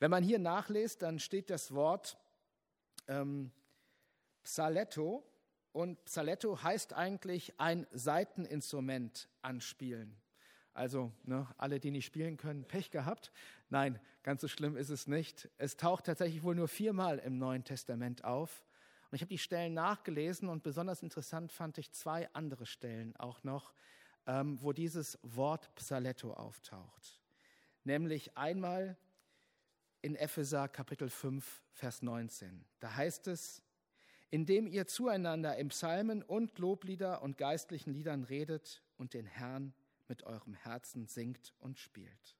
Wenn 0.00 0.10
man 0.10 0.24
hier 0.24 0.40
nachliest, 0.40 1.02
dann 1.02 1.20
steht 1.20 1.48
das 1.48 1.72
Wort 1.72 2.18
ähm, 3.06 3.52
Psaletto 4.42 5.24
und 5.70 6.04
Psaletto 6.06 6.60
heißt 6.60 6.92
eigentlich 6.92 7.58
ein 7.60 7.86
Saiteninstrument 7.92 9.28
anspielen. 9.42 10.16
Also 10.74 11.12
ne, 11.22 11.46
alle, 11.56 11.78
die 11.78 11.92
nicht 11.92 12.04
spielen 12.04 12.36
können, 12.36 12.64
Pech 12.64 12.90
gehabt. 12.90 13.32
Nein, 13.70 14.00
ganz 14.24 14.40
so 14.40 14.48
schlimm 14.48 14.76
ist 14.76 14.90
es 14.90 15.06
nicht. 15.06 15.48
Es 15.56 15.76
taucht 15.76 16.06
tatsächlich 16.06 16.42
wohl 16.42 16.56
nur 16.56 16.68
viermal 16.68 17.18
im 17.20 17.38
Neuen 17.38 17.62
Testament 17.64 18.24
auf. 18.24 18.64
Und 19.10 19.16
ich 19.16 19.22
habe 19.22 19.28
die 19.28 19.38
Stellen 19.38 19.74
nachgelesen 19.74 20.48
und 20.48 20.64
besonders 20.64 21.02
interessant 21.02 21.52
fand 21.52 21.78
ich 21.78 21.92
zwei 21.92 22.28
andere 22.34 22.66
Stellen 22.66 23.14
auch 23.16 23.44
noch, 23.44 23.72
ähm, 24.26 24.60
wo 24.60 24.72
dieses 24.72 25.18
Wort 25.22 25.72
Psaletto 25.76 26.32
auftaucht. 26.32 27.20
Nämlich 27.84 28.36
einmal 28.36 28.96
in 30.02 30.16
Epheser 30.16 30.68
Kapitel 30.68 31.08
5, 31.08 31.62
Vers 31.70 32.02
19. 32.02 32.64
Da 32.80 32.96
heißt 32.96 33.28
es, 33.28 33.62
indem 34.30 34.66
ihr 34.66 34.88
zueinander 34.88 35.56
im 35.56 35.68
Psalmen 35.68 36.22
und 36.24 36.58
Loblieder 36.58 37.22
und 37.22 37.38
geistlichen 37.38 37.92
Liedern 37.92 38.24
redet 38.24 38.82
und 38.96 39.14
den 39.14 39.26
Herrn 39.26 39.72
mit 40.08 40.24
eurem 40.24 40.54
Herzen 40.54 41.06
singt 41.06 41.54
und 41.58 41.78
spielt. 41.78 42.36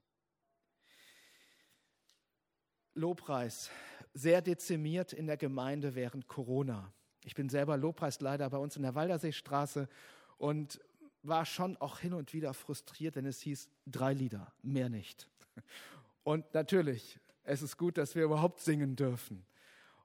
Lobpreis, 2.95 3.71
sehr 4.13 4.41
dezimiert 4.41 5.13
in 5.13 5.27
der 5.27 5.37
Gemeinde 5.37 5.95
während 5.95 6.29
Corona. 6.29 6.93
Ich 7.25 7.35
bin 7.35 7.49
selber 7.49 7.77
Lobpreisleiter 7.77 8.49
bei 8.51 8.59
uns 8.59 8.77
in 8.77 8.83
der 8.83 8.95
Walderseestraße 8.95 9.89
und 10.39 10.81
war 11.23 11.45
schon 11.47 11.77
auch 11.79 11.99
hin 11.99 12.13
und 12.13 12.33
wieder 12.33 12.55
frustriert, 12.55 13.17
denn 13.17 13.27
es 13.27 13.41
hieß 13.41 13.69
drei 13.87 14.13
Lieder, 14.13 14.53
mehr 14.63 14.89
nicht. 14.89 15.29
Und 16.23 16.53
natürlich, 16.55 17.19
es 17.43 17.63
ist 17.63 17.77
gut, 17.77 17.99
dass 17.99 18.15
wir 18.15 18.25
überhaupt 18.25 18.61
singen 18.61 18.95
dürfen 18.95 19.45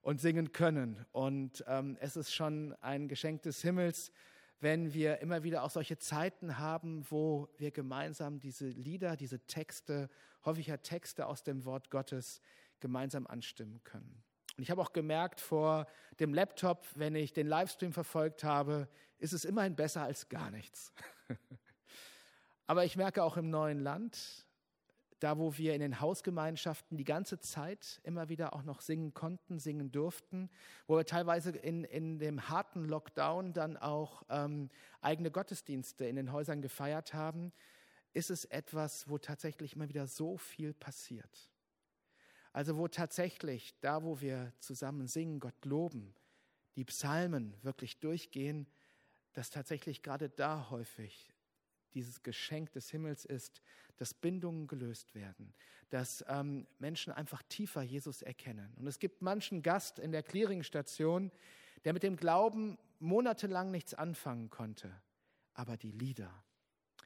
und 0.01 0.19
singen 0.19 0.51
können. 0.51 1.05
Und 1.11 1.63
ähm, 1.67 1.97
es 1.99 2.15
ist 2.15 2.33
schon 2.33 2.73
ein 2.81 3.07
Geschenk 3.07 3.43
des 3.43 3.61
Himmels, 3.61 4.11
wenn 4.59 4.93
wir 4.93 5.19
immer 5.19 5.43
wieder 5.43 5.63
auch 5.63 5.69
solche 5.69 5.97
Zeiten 5.97 6.57
haben, 6.57 7.05
wo 7.09 7.47
wir 7.57 7.71
gemeinsam 7.71 8.39
diese 8.39 8.67
Lieder, 8.67 9.15
diese 9.15 9.39
Texte, 9.47 10.09
häufig 10.45 10.67
ja 10.67 10.77
Texte 10.77 11.27
aus 11.27 11.43
dem 11.43 11.65
Wort 11.65 11.89
Gottes 11.89 12.41
gemeinsam 12.79 13.27
anstimmen 13.27 13.83
können. 13.83 14.23
Und 14.57 14.63
ich 14.63 14.71
habe 14.71 14.81
auch 14.81 14.91
gemerkt 14.91 15.39
vor 15.39 15.87
dem 16.19 16.33
Laptop, 16.33 16.85
wenn 16.95 17.15
ich 17.15 17.31
den 17.31 17.47
Livestream 17.47 17.93
verfolgt 17.93 18.43
habe, 18.43 18.89
ist 19.17 19.33
es 19.33 19.45
immerhin 19.45 19.75
besser 19.75 20.03
als 20.03 20.27
gar 20.27 20.51
nichts. 20.51 20.93
Aber 22.67 22.83
ich 22.83 22.97
merke 22.97 23.23
auch 23.23 23.37
im 23.37 23.49
neuen 23.49 23.79
Land, 23.79 24.45
da 25.19 25.37
wo 25.37 25.57
wir 25.57 25.73
in 25.73 25.81
den 25.81 25.99
Hausgemeinschaften 25.99 26.97
die 26.97 27.03
ganze 27.03 27.39
Zeit 27.39 27.99
immer 28.03 28.29
wieder 28.29 28.53
auch 28.53 28.63
noch 28.63 28.81
singen 28.81 29.13
konnten, 29.13 29.59
singen 29.59 29.91
durften, 29.91 30.49
wo 30.87 30.97
wir 30.97 31.05
teilweise 31.05 31.51
in, 31.51 31.83
in 31.83 32.19
dem 32.19 32.49
harten 32.49 32.85
Lockdown 32.85 33.53
dann 33.53 33.77
auch 33.77 34.23
ähm, 34.29 34.69
eigene 35.01 35.31
Gottesdienste 35.31 36.05
in 36.05 36.15
den 36.15 36.31
Häusern 36.31 36.61
gefeiert 36.61 37.13
haben, 37.13 37.51
ist 38.13 38.29
es 38.29 38.45
etwas, 38.45 39.09
wo 39.09 39.17
tatsächlich 39.17 39.75
immer 39.75 39.89
wieder 39.89 40.07
so 40.07 40.37
viel 40.37 40.73
passiert. 40.73 41.51
Also 42.53 42.77
wo 42.77 42.87
tatsächlich, 42.87 43.79
da 43.81 44.03
wo 44.03 44.21
wir 44.21 44.53
zusammen 44.59 45.07
singen, 45.07 45.39
Gott 45.39 45.65
loben, 45.65 46.15
die 46.75 46.85
Psalmen 46.85 47.55
wirklich 47.61 47.99
durchgehen, 47.99 48.67
dass 49.33 49.49
tatsächlich 49.49 50.01
gerade 50.01 50.29
da 50.29 50.69
häufig 50.69 51.31
dieses 51.93 52.23
Geschenk 52.23 52.71
des 52.73 52.89
Himmels 52.89 53.25
ist, 53.25 53.61
dass 53.97 54.13
Bindungen 54.13 54.67
gelöst 54.67 55.15
werden, 55.15 55.53
dass 55.89 56.23
ähm, 56.27 56.67
Menschen 56.79 57.11
einfach 57.11 57.43
tiefer 57.43 57.81
Jesus 57.81 58.21
erkennen. 58.21 58.73
Und 58.77 58.87
es 58.87 58.99
gibt 58.99 59.21
manchen 59.21 59.61
Gast 59.61 59.99
in 59.99 60.11
der 60.11 60.23
Clearingstation, 60.23 61.31
der 61.83 61.93
mit 61.93 62.03
dem 62.03 62.15
Glauben 62.15 62.77
monatelang 62.99 63.71
nichts 63.71 63.93
anfangen 63.93 64.49
konnte. 64.49 64.91
Aber 65.53 65.77
die 65.77 65.91
Lieder, 65.91 66.31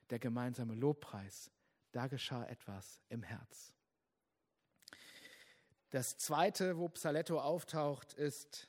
der 0.09 0.19
gemeinsame 0.19 0.75
Lobpreis, 0.75 1.51
da 1.91 2.07
geschah 2.07 2.45
etwas 2.45 3.01
im 3.09 3.23
Herz. 3.23 3.73
Das 5.91 6.17
zweite, 6.17 6.77
wo 6.77 6.89
Psaletto 6.89 7.39
auftaucht, 7.39 8.13
ist 8.13 8.67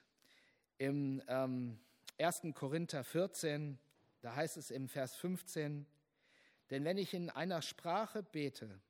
im 0.76 1.22
ähm, 1.26 1.78
1. 2.18 2.42
Korinther 2.54 3.02
14. 3.02 3.78
Da 4.20 4.36
heißt 4.36 4.56
es 4.56 4.70
im 4.70 4.88
Vers 4.88 5.14
15, 5.16 5.86
denn 6.74 6.84
wenn 6.84 6.98
ich 6.98 7.14
in 7.14 7.30
einer 7.30 7.62
Sprache 7.62 8.24
bete, 8.24 8.80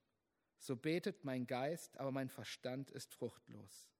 so 0.56 0.74
betet 0.74 1.22
mein 1.22 1.46
Geist, 1.46 1.98
aber 1.98 2.12
mein 2.12 2.30
Verstand 2.30 2.90
ist 2.90 3.12
fruchtlos. 3.12 3.90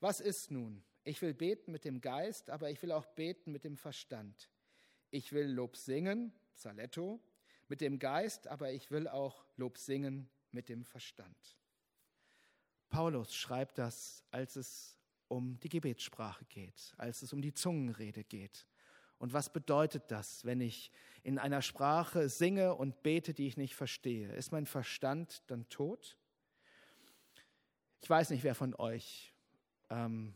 Was 0.00 0.18
ist 0.18 0.50
nun? 0.50 0.82
Ich 1.04 1.22
will 1.22 1.32
beten 1.32 1.70
mit 1.70 1.84
dem 1.84 2.00
Geist, 2.00 2.50
aber 2.50 2.72
ich 2.72 2.82
will 2.82 2.90
auch 2.90 3.06
beten 3.06 3.52
mit 3.52 3.62
dem 3.62 3.76
Verstand. 3.76 4.50
Ich 5.12 5.32
will 5.32 5.46
Lob 5.46 5.76
singen, 5.76 6.32
Saletto, 6.54 7.22
mit 7.68 7.80
dem 7.80 8.00
Geist, 8.00 8.48
aber 8.48 8.72
ich 8.72 8.90
will 8.90 9.06
auch 9.06 9.44
Lob 9.54 9.78
singen 9.78 10.28
mit 10.50 10.68
dem 10.68 10.84
Verstand. 10.84 11.56
Paulus 12.88 13.32
schreibt 13.32 13.78
das, 13.78 14.24
als 14.32 14.56
es 14.56 14.98
um 15.28 15.60
die 15.60 15.68
Gebetssprache 15.68 16.46
geht, 16.46 16.92
als 16.96 17.22
es 17.22 17.32
um 17.32 17.40
die 17.40 17.54
Zungenrede 17.54 18.24
geht. 18.24 18.66
Und 19.24 19.32
was 19.32 19.48
bedeutet 19.48 20.10
das, 20.10 20.44
wenn 20.44 20.60
ich 20.60 20.90
in 21.22 21.38
einer 21.38 21.62
Sprache 21.62 22.28
singe 22.28 22.74
und 22.74 23.02
bete, 23.02 23.32
die 23.32 23.46
ich 23.46 23.56
nicht 23.56 23.74
verstehe? 23.74 24.30
Ist 24.34 24.52
mein 24.52 24.66
Verstand 24.66 25.42
dann 25.46 25.66
tot? 25.70 26.18
Ich 28.02 28.10
weiß 28.10 28.28
nicht, 28.28 28.44
wer 28.44 28.54
von 28.54 28.74
euch 28.74 29.32
ähm, 29.88 30.34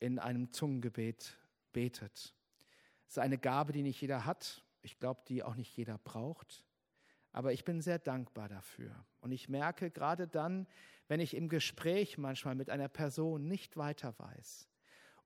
in 0.00 0.18
einem 0.18 0.50
Zungengebet 0.50 1.38
betet. 1.72 2.34
Es 3.06 3.12
ist 3.12 3.18
eine 3.20 3.38
Gabe, 3.38 3.72
die 3.72 3.84
nicht 3.84 4.00
jeder 4.00 4.26
hat. 4.26 4.64
Ich 4.82 4.98
glaube, 4.98 5.22
die 5.28 5.44
auch 5.44 5.54
nicht 5.54 5.76
jeder 5.76 5.96
braucht. 5.98 6.64
Aber 7.30 7.52
ich 7.52 7.64
bin 7.64 7.80
sehr 7.80 8.00
dankbar 8.00 8.48
dafür. 8.48 9.06
Und 9.20 9.30
ich 9.30 9.48
merke 9.48 9.92
gerade 9.92 10.26
dann, 10.26 10.66
wenn 11.06 11.20
ich 11.20 11.36
im 11.36 11.48
Gespräch 11.48 12.18
manchmal 12.18 12.56
mit 12.56 12.70
einer 12.70 12.88
Person 12.88 13.46
nicht 13.46 13.76
weiter 13.76 14.18
weiß, 14.18 14.68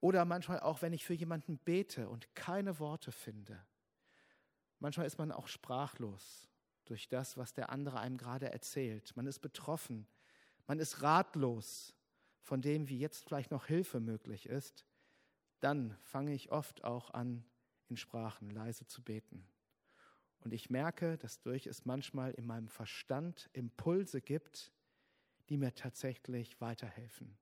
oder 0.01 0.25
manchmal 0.25 0.61
auch, 0.61 0.83
wenn 0.83 0.93
ich 0.93 1.05
für 1.05 1.15
jemanden 1.15 1.59
bete 1.59 2.09
und 2.09 2.35
keine 2.35 2.79
Worte 2.79 3.13
finde. 3.13 3.63
Manchmal 4.79 5.07
ist 5.07 5.19
man 5.19 5.31
auch 5.31 5.47
sprachlos 5.47 6.49
durch 6.87 7.09
das, 7.09 7.37
was 7.37 7.53
der 7.53 7.71
andere 7.71 8.01
einem 8.01 8.17
gerade 8.17 8.51
erzählt. 8.51 9.15
Man 9.15 9.27
ist 9.27 9.41
betroffen. 9.41 10.07
Man 10.67 10.79
ist 10.79 11.03
ratlos 11.03 11.95
von 12.41 12.63
dem, 12.63 12.89
wie 12.89 12.99
jetzt 12.99 13.25
vielleicht 13.25 13.51
noch 13.51 13.67
Hilfe 13.67 14.01
möglich 14.01 14.47
ist. 14.47 14.87
Dann 15.61 15.97
fange 16.03 16.33
ich 16.33 16.51
oft 16.51 16.85
auch 16.85 17.11
an, 17.11 17.45
in 17.89 17.97
Sprachen 17.97 18.51
leise 18.51 18.87
zu 18.87 19.03
beten. 19.03 19.47
Und 20.41 20.55
ich 20.55 20.71
merke, 20.71 21.19
dass 21.19 21.43
durch 21.43 21.67
es 21.67 21.85
manchmal 21.85 22.33
in 22.33 22.47
meinem 22.47 22.69
Verstand 22.69 23.51
Impulse 23.53 24.23
gibt, 24.23 24.73
die 25.51 25.59
mir 25.59 25.75
tatsächlich 25.75 26.59
weiterhelfen 26.63 27.37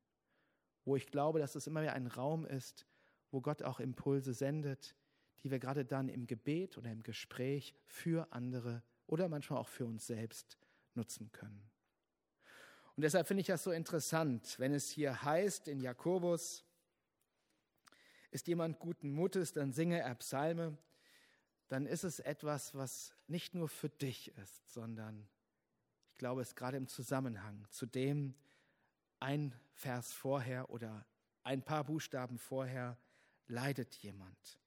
wo 0.88 0.96
ich 0.96 1.06
glaube, 1.06 1.38
dass 1.38 1.54
es 1.54 1.66
immer 1.66 1.82
mehr 1.82 1.92
ein 1.92 2.06
Raum 2.06 2.46
ist, 2.46 2.86
wo 3.30 3.42
Gott 3.42 3.62
auch 3.62 3.78
Impulse 3.78 4.32
sendet, 4.32 4.96
die 5.42 5.50
wir 5.50 5.58
gerade 5.58 5.84
dann 5.84 6.08
im 6.08 6.26
Gebet 6.26 6.78
oder 6.78 6.90
im 6.90 7.02
Gespräch 7.02 7.74
für 7.84 8.32
andere 8.32 8.82
oder 9.06 9.28
manchmal 9.28 9.58
auch 9.58 9.68
für 9.68 9.84
uns 9.84 10.06
selbst 10.06 10.56
nutzen 10.94 11.30
können. 11.30 11.70
Und 12.96 13.02
deshalb 13.02 13.26
finde 13.28 13.42
ich 13.42 13.46
das 13.46 13.62
so 13.62 13.70
interessant, 13.70 14.58
wenn 14.58 14.72
es 14.72 14.88
hier 14.88 15.22
heißt 15.22 15.68
in 15.68 15.80
Jakobus, 15.80 16.64
ist 18.30 18.48
jemand 18.48 18.78
guten 18.78 19.12
Mutes, 19.12 19.52
dann 19.52 19.72
singe 19.72 20.00
er 20.00 20.14
Psalme, 20.16 20.76
dann 21.68 21.86
ist 21.86 22.04
es 22.04 22.18
etwas, 22.18 22.74
was 22.74 23.14
nicht 23.26 23.54
nur 23.54 23.68
für 23.68 23.90
dich 23.90 24.36
ist, 24.38 24.72
sondern 24.72 25.28
ich 26.12 26.18
glaube, 26.18 26.40
es 26.40 26.56
gerade 26.56 26.78
im 26.78 26.88
Zusammenhang 26.88 27.66
zu 27.70 27.84
dem, 27.84 28.34
ein 29.20 29.54
Vers 29.72 30.12
vorher 30.12 30.70
oder 30.70 31.06
ein 31.42 31.62
paar 31.62 31.84
Buchstaben 31.84 32.38
vorher 32.38 32.98
leidet 33.46 33.94
jemand, 33.96 34.60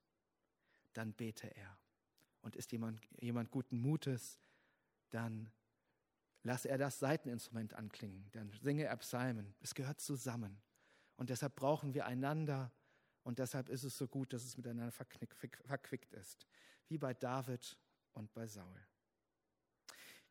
dann 0.93 1.13
bete 1.13 1.47
er. 1.55 1.77
Und 2.41 2.55
ist 2.55 2.71
jemand, 2.71 2.99
jemand 3.19 3.51
guten 3.51 3.79
Mutes, 3.79 4.39
dann 5.11 5.51
lass 6.43 6.65
er 6.65 6.77
das 6.77 6.97
Seiteninstrument 6.97 7.75
anklingen, 7.75 8.27
dann 8.31 8.51
singe 8.61 8.85
er 8.85 8.97
Psalmen. 8.97 9.53
Es 9.59 9.75
gehört 9.75 9.99
zusammen. 10.01 10.59
Und 11.17 11.29
deshalb 11.29 11.55
brauchen 11.55 11.93
wir 11.93 12.05
einander 12.07 12.71
und 13.23 13.37
deshalb 13.37 13.69
ist 13.69 13.83
es 13.83 13.95
so 13.95 14.07
gut, 14.07 14.33
dass 14.33 14.43
es 14.43 14.57
miteinander 14.57 14.91
verquickt 14.91 16.13
ist, 16.13 16.47
wie 16.87 16.97
bei 16.97 17.13
David 17.13 17.77
und 18.13 18.33
bei 18.33 18.47
Saul. 18.47 18.81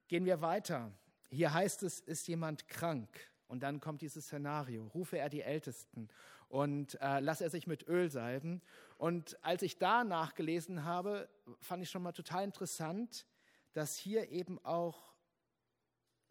Gehen 0.09 0.25
wir 0.25 0.41
weiter. 0.41 0.93
Hier 1.31 1.55
heißt 1.55 1.85
es, 1.85 2.01
ist 2.01 2.27
jemand 2.27 2.67
krank? 2.67 3.31
Und 3.51 3.65
dann 3.65 3.81
kommt 3.81 4.01
dieses 4.01 4.27
Szenario. 4.27 4.87
Rufe 4.95 5.19
er 5.19 5.29
die 5.29 5.43
Ältesten 5.43 6.09
und 6.49 6.95
äh, 7.01 7.19
lass 7.19 7.41
er 7.41 7.51
sich 7.51 7.67
mit 7.67 7.89
Öl 7.89 8.09
salben. 8.09 8.63
Und 8.97 9.45
als 9.45 9.63
ich 9.63 9.77
da 9.77 10.05
nachgelesen 10.05 10.85
habe, 10.85 11.29
fand 11.59 11.83
ich 11.83 11.91
schon 11.91 12.05
mal 12.05 12.13
total 12.13 12.45
interessant, 12.45 13.27
dass 13.73 13.97
hier 13.97 14.31
eben 14.31 14.65
auch 14.65 15.13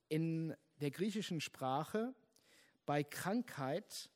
in 0.07 0.55
der 0.79 0.91
griechischen 0.91 1.41
Sprache 1.41 2.15
bei 2.85 3.03
Krankheit 3.03 4.09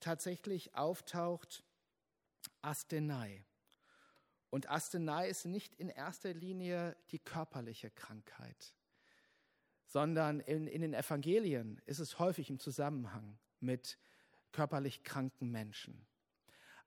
tatsächlich 0.00 0.74
auftaucht 0.74 1.62
Asthenei. 2.62 3.44
Und 4.48 4.70
Asthenei 4.70 5.28
ist 5.28 5.44
nicht 5.44 5.74
in 5.74 5.90
erster 5.90 6.32
Linie 6.32 6.96
die 7.10 7.18
körperliche 7.18 7.90
Krankheit, 7.90 8.74
sondern 9.92 10.40
in, 10.40 10.66
in 10.66 10.80
den 10.80 10.94
Evangelien 10.94 11.78
ist 11.84 11.98
es 11.98 12.18
häufig 12.18 12.48
im 12.48 12.58
Zusammenhang 12.58 13.38
mit 13.60 13.98
körperlich 14.50 15.04
kranken 15.04 15.50
Menschen. 15.50 16.06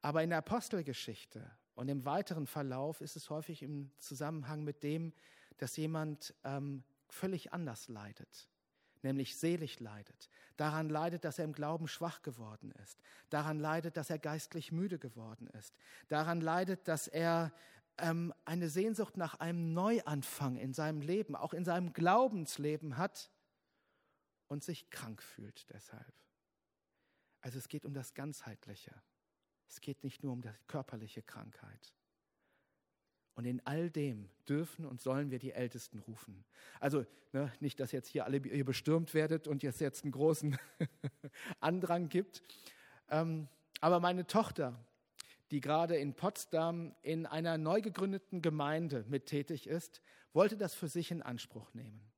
Aber 0.02 0.24
in 0.24 0.32
der 0.32 0.40
Apostelgeschichte 0.40 1.52
und 1.76 1.88
im 1.88 2.04
weiteren 2.06 2.48
Verlauf 2.48 3.02
ist 3.02 3.16
es 3.16 3.30
häufig 3.30 3.62
im 3.62 3.92
Zusammenhang 4.00 4.64
mit 4.64 4.82
dem, 4.82 5.14
dass 5.58 5.78
jemand 5.78 6.34
ähm, 6.44 6.84
völlig 7.08 7.54
anders 7.54 7.90
leidet, 7.90 8.50
nämlich 9.04 9.38
selig 9.38 9.80
leidet. 9.80 10.28
Daran 10.58 10.90
leidet, 10.90 11.26
dass 11.26 11.38
er 11.38 11.46
im 11.46 11.54
Glauben 11.54 11.88
schwach 11.88 12.24
geworden 12.24 12.72
ist. 12.84 13.00
Daran 13.30 13.60
leidet, 13.60 13.98
dass 13.98 14.10
er 14.10 14.18
geistlich 14.18 14.72
müde 14.72 14.98
geworden 14.98 15.46
ist. 15.50 15.78
Daran 16.08 16.42
leidet, 16.42 16.88
dass 16.88 17.08
er 17.08 17.54
ähm, 17.98 18.34
eine 18.46 18.70
Sehnsucht 18.70 19.18
nach 19.18 19.36
einem 19.36 19.74
Neuanfang 19.74 20.58
in 20.58 20.74
seinem 20.74 21.02
Leben, 21.02 21.36
auch 21.36 21.54
in 21.54 21.66
seinem 21.66 21.94
Glaubensleben 21.94 22.98
hat 22.98 23.32
und 24.48 24.64
sich 24.64 24.90
krank 24.90 25.22
fühlt 25.22 25.66
deshalb. 25.74 26.14
Also 27.42 27.60
es 27.60 27.68
geht 27.68 27.86
um 27.86 27.94
das 27.94 28.14
Ganzheitliche. 28.14 28.94
Es 29.68 29.82
geht 29.82 30.04
nicht 30.04 30.24
nur 30.24 30.34
um 30.34 30.42
die 30.42 30.50
körperliche 30.68 31.22
Krankheit. 31.22 31.94
Und 33.36 33.46
in 33.46 33.66
all 33.66 33.92
dem 33.92 34.30
dürfen 34.48 34.86
und 34.86 35.02
sollen 35.02 35.30
wir 35.30 35.40
die 35.40 35.52
Ältesten 35.52 36.00
rufen. 36.00 36.46
Also 36.80 37.06
ne, 37.34 37.52
nicht, 37.60 37.80
dass 37.80 37.92
jetzt 37.92 38.08
hier 38.08 38.26
alle 38.26 38.42
hier 38.42 38.64
bestürmt 38.64 39.14
werdet 39.14 39.48
und 39.48 39.62
jetzt 39.62 39.82
jetzt 39.82 40.04
einen 40.04 40.14
großen 40.14 40.58
Andrang 41.60 42.08
gibt. 42.08 42.42
Ähm, 43.10 43.50
aber 43.82 44.00
meine 44.00 44.26
Tochter, 44.26 44.80
die 45.56 45.62
gerade 45.62 45.96
in 45.96 46.14
Potsdam 46.14 46.94
in 47.02 47.26
einer 47.26 47.58
neu 47.58 47.80
gegründeten 47.80 48.42
Gemeinde 48.42 49.06
mit 49.08 49.28
tätig 49.28 49.68
ist, 49.68 50.02
wollte 50.34 50.58
das 50.58 50.76
für 50.76 50.90
sich 50.90 51.12
in 51.12 51.22
Anspruch 51.22 51.74
nehmen. 51.74 52.12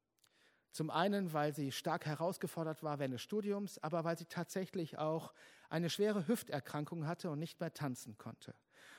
Zum 0.72 0.89
einen, 0.89 1.34
weil 1.34 1.53
sie 1.53 1.72
stark 1.72 2.08
herausgefordert 2.08 2.82
war 2.82 2.98
während 2.98 3.13
des 3.13 3.22
Studiums, 3.22 3.77
aber 3.84 4.03
weil 4.03 4.17
sie 4.17 4.25
tatsächlich 4.25 4.98
auch 4.98 5.36
eine 5.70 5.91
schwere 5.91 6.27
Hüfterkrankung 6.27 7.06
hatte 7.06 7.29
und 7.29 7.38
nicht 7.38 7.60
mehr 7.60 7.75
tanzen 7.75 8.17
konnte. 8.17 8.56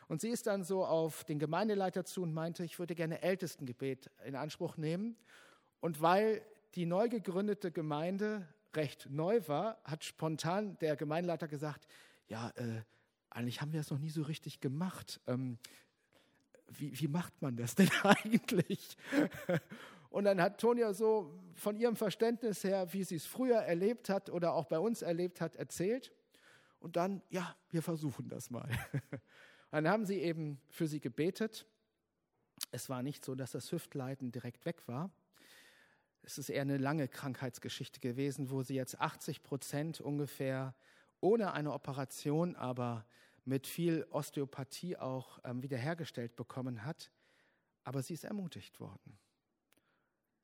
Und 0.06 0.20
sie 0.20 0.28
ist 0.28 0.46
dann 0.46 0.62
so 0.62 0.86
auf 0.86 1.24
den 1.24 1.40
Gemeindeleiter 1.40 2.04
zu 2.04 2.22
und 2.22 2.32
meinte, 2.32 2.62
ich 2.62 2.78
würde 2.78 2.94
gerne 2.94 3.22
Ältestengebet 3.22 4.08
in 4.24 4.36
Anspruch 4.36 4.76
nehmen. 4.76 5.16
Und 5.80 6.00
weil 6.00 6.42
die 6.76 6.86
neu 6.86 7.08
gegründete 7.08 7.72
Gemeinde 7.72 8.46
recht 8.76 9.08
neu 9.10 9.40
war, 9.48 9.78
hat 9.82 10.04
spontan 10.04 10.78
der 10.78 10.94
Gemeindeleiter 10.94 11.48
gesagt, 11.48 11.88
ja, 12.28 12.50
äh, 12.50 12.82
eigentlich 13.30 13.60
haben 13.60 13.72
wir 13.72 13.80
es 13.80 13.90
noch 13.90 13.98
nie 13.98 14.10
so 14.10 14.22
richtig 14.22 14.60
gemacht. 14.60 15.20
Ähm, 15.26 15.58
wie, 16.68 16.98
wie 17.00 17.08
macht 17.08 17.40
man 17.40 17.56
das 17.56 17.74
denn 17.74 17.90
eigentlich? 18.02 18.96
Und 20.10 20.24
dann 20.24 20.40
hat 20.40 20.60
Tonia 20.60 20.92
so 20.94 21.38
von 21.54 21.76
ihrem 21.76 21.96
Verständnis 21.96 22.64
her, 22.64 22.92
wie 22.92 23.04
sie 23.04 23.16
es 23.16 23.26
früher 23.26 23.58
erlebt 23.58 24.08
hat 24.08 24.30
oder 24.30 24.54
auch 24.54 24.66
bei 24.66 24.78
uns 24.78 25.02
erlebt 25.02 25.40
hat, 25.40 25.56
erzählt. 25.56 26.12
Und 26.80 26.96
dann, 26.96 27.22
ja, 27.28 27.56
wir 27.70 27.82
versuchen 27.82 28.28
das 28.28 28.50
mal. 28.50 28.68
Dann 29.70 29.86
haben 29.86 30.06
sie 30.06 30.18
eben 30.20 30.60
für 30.70 30.86
sie 30.86 31.00
gebetet. 31.00 31.66
Es 32.70 32.88
war 32.88 33.02
nicht 33.02 33.24
so, 33.24 33.34
dass 33.34 33.52
das 33.52 33.70
Hüftleiden 33.70 34.32
direkt 34.32 34.64
weg 34.64 34.86
war. 34.86 35.10
Es 36.22 36.38
ist 36.38 36.48
eher 36.48 36.62
eine 36.62 36.78
lange 36.78 37.08
Krankheitsgeschichte 37.08 38.00
gewesen, 38.00 38.50
wo 38.50 38.62
sie 38.62 38.74
jetzt 38.74 39.00
80 39.00 39.42
Prozent 39.42 40.00
ungefähr 40.00 40.74
ohne 41.20 41.52
eine 41.52 41.72
Operation, 41.72 42.56
aber 42.56 43.06
mit 43.44 43.66
viel 43.66 44.06
Osteopathie 44.10 44.96
auch 44.96 45.38
ähm, 45.44 45.62
wiederhergestellt 45.62 46.36
bekommen 46.36 46.84
hat. 46.84 47.10
Aber 47.84 48.02
sie 48.02 48.14
ist 48.14 48.24
ermutigt 48.24 48.78
worden. 48.80 49.18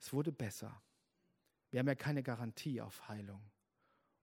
Es 0.00 0.12
wurde 0.12 0.32
besser. 0.32 0.82
Wir 1.70 1.80
haben 1.80 1.88
ja 1.88 1.94
keine 1.94 2.22
Garantie 2.22 2.80
auf 2.80 3.08
Heilung. 3.08 3.42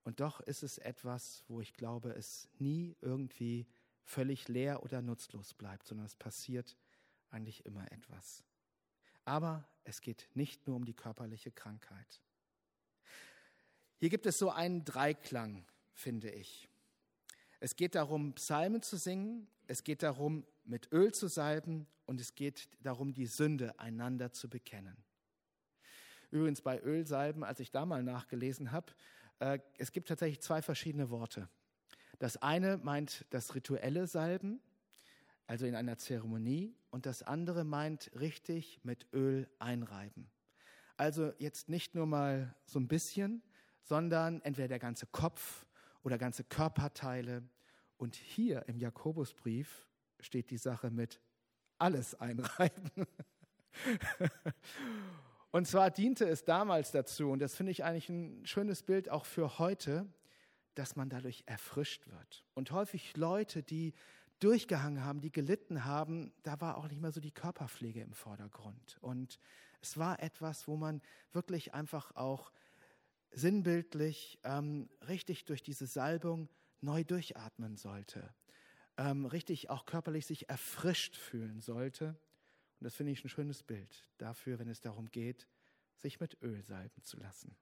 Und 0.03 0.19
doch 0.19 0.39
ist 0.41 0.63
es 0.63 0.77
etwas, 0.79 1.43
wo 1.47 1.61
ich 1.61 1.73
glaube, 1.73 2.11
es 2.11 2.49
nie 2.57 2.95
irgendwie 3.01 3.67
völlig 4.03 4.47
leer 4.47 4.83
oder 4.83 5.01
nutzlos 5.01 5.53
bleibt, 5.53 5.87
sondern 5.87 6.05
es 6.05 6.15
passiert 6.15 6.75
eigentlich 7.29 7.65
immer 7.65 7.91
etwas. 7.91 8.43
Aber 9.25 9.67
es 9.83 10.01
geht 10.01 10.29
nicht 10.33 10.65
nur 10.67 10.75
um 10.75 10.85
die 10.85 10.95
körperliche 10.95 11.51
Krankheit. 11.51 12.21
Hier 13.97 14.09
gibt 14.09 14.25
es 14.25 14.39
so 14.39 14.49
einen 14.49 14.83
Dreiklang, 14.83 15.65
finde 16.01 16.31
ich. 16.31 16.67
Es 17.59 17.75
geht 17.75 17.95
darum, 17.95 18.33
Psalmen 18.33 18.81
zu 18.81 18.97
singen, 18.97 19.47
es 19.67 19.83
geht 19.83 20.03
darum, 20.03 20.45
mit 20.65 20.91
Öl 20.91 21.13
zu 21.13 21.27
salben 21.27 21.87
und 22.05 22.19
es 22.19 22.35
geht 22.35 22.67
darum, 22.81 23.13
die 23.13 23.27
Sünde 23.27 23.79
einander 23.79 24.33
zu 24.33 24.49
bekennen. 24.49 24.97
Übrigens 26.31 26.61
bei 26.61 26.81
Ölsalben, 26.81 27.43
als 27.43 27.59
ich 27.59 27.71
da 27.71 27.85
mal 27.85 28.03
nachgelesen 28.03 28.71
habe, 28.71 28.93
äh, 29.39 29.59
es 29.77 29.91
gibt 29.91 30.07
tatsächlich 30.07 30.41
zwei 30.41 30.61
verschiedene 30.61 31.09
Worte. 31.09 31.49
Das 32.19 32.37
eine 32.37 32.77
meint 32.77 33.25
das 33.29 33.53
rituelle 33.53 34.07
Salben, 34.07 34.61
also 35.45 35.65
in 35.65 35.75
einer 35.75 35.97
Zeremonie, 35.97 36.75
und 36.89 37.05
das 37.05 37.23
andere 37.23 37.63
meint 37.63 38.11
richtig 38.19 38.79
mit 38.83 39.07
Öl 39.13 39.49
einreiben. 39.59 40.29
Also 40.97 41.33
jetzt 41.37 41.69
nicht 41.69 41.95
nur 41.95 42.05
mal 42.05 42.55
so 42.65 42.79
ein 42.79 42.87
bisschen, 42.87 43.43
sondern 43.83 44.41
entweder 44.41 44.67
der 44.67 44.79
ganze 44.79 45.07
Kopf 45.07 45.65
oder 46.03 46.17
ganze 46.17 46.43
Körperteile. 46.43 47.43
Und 47.97 48.15
hier 48.15 48.67
im 48.67 48.79
Jakobusbrief 48.79 49.87
steht 50.19 50.49
die 50.49 50.57
Sache 50.57 50.89
mit 50.89 51.19
alles 51.77 52.15
einreiben. 52.15 52.91
und 55.51 55.67
zwar 55.67 55.91
diente 55.91 56.27
es 56.27 56.43
damals 56.43 56.91
dazu, 56.91 57.31
und 57.31 57.39
das 57.39 57.55
finde 57.55 57.71
ich 57.71 57.83
eigentlich 57.83 58.09
ein 58.09 58.45
schönes 58.45 58.83
Bild 58.83 59.09
auch 59.09 59.25
für 59.25 59.59
heute, 59.59 60.07
dass 60.75 60.95
man 60.95 61.09
dadurch 61.09 61.43
erfrischt 61.47 62.07
wird. 62.07 62.45
Und 62.53 62.71
häufig 62.71 63.17
Leute, 63.17 63.63
die 63.63 63.93
durchgehangen 64.39 65.03
haben, 65.03 65.21
die 65.21 65.31
gelitten 65.31 65.85
haben, 65.85 66.33
da 66.43 66.59
war 66.61 66.77
auch 66.77 66.87
nicht 66.87 67.01
mehr 67.01 67.11
so 67.11 67.21
die 67.21 67.31
Körperpflege 67.31 68.01
im 68.01 68.13
Vordergrund. 68.13 68.97
Und 69.01 69.39
es 69.81 69.97
war 69.97 70.21
etwas, 70.21 70.67
wo 70.67 70.77
man 70.77 71.01
wirklich 71.31 71.73
einfach 71.73 72.15
auch 72.15 72.51
sinnbildlich 73.31 74.39
ähm, 74.43 74.89
richtig 75.07 75.45
durch 75.45 75.63
diese 75.63 75.87
Salbung 75.87 76.49
neu 76.81 77.03
durchatmen 77.03 77.77
sollte, 77.77 78.33
ähm, 78.97 79.25
richtig 79.25 79.69
auch 79.69 79.85
körperlich 79.85 80.25
sich 80.25 80.49
erfrischt 80.49 81.15
fühlen 81.15 81.61
sollte. 81.61 82.09
Und 82.79 82.85
das 82.85 82.95
finde 82.95 83.11
ich 83.11 83.23
ein 83.23 83.29
schönes 83.29 83.63
Bild 83.63 84.09
dafür, 84.17 84.59
wenn 84.59 84.67
es 84.67 84.81
darum 84.81 85.09
geht, 85.11 85.47
sich 85.95 86.19
mit 86.19 86.41
Öl 86.41 86.63
salben 86.63 87.03
zu 87.03 87.17
lassen. 87.17 87.55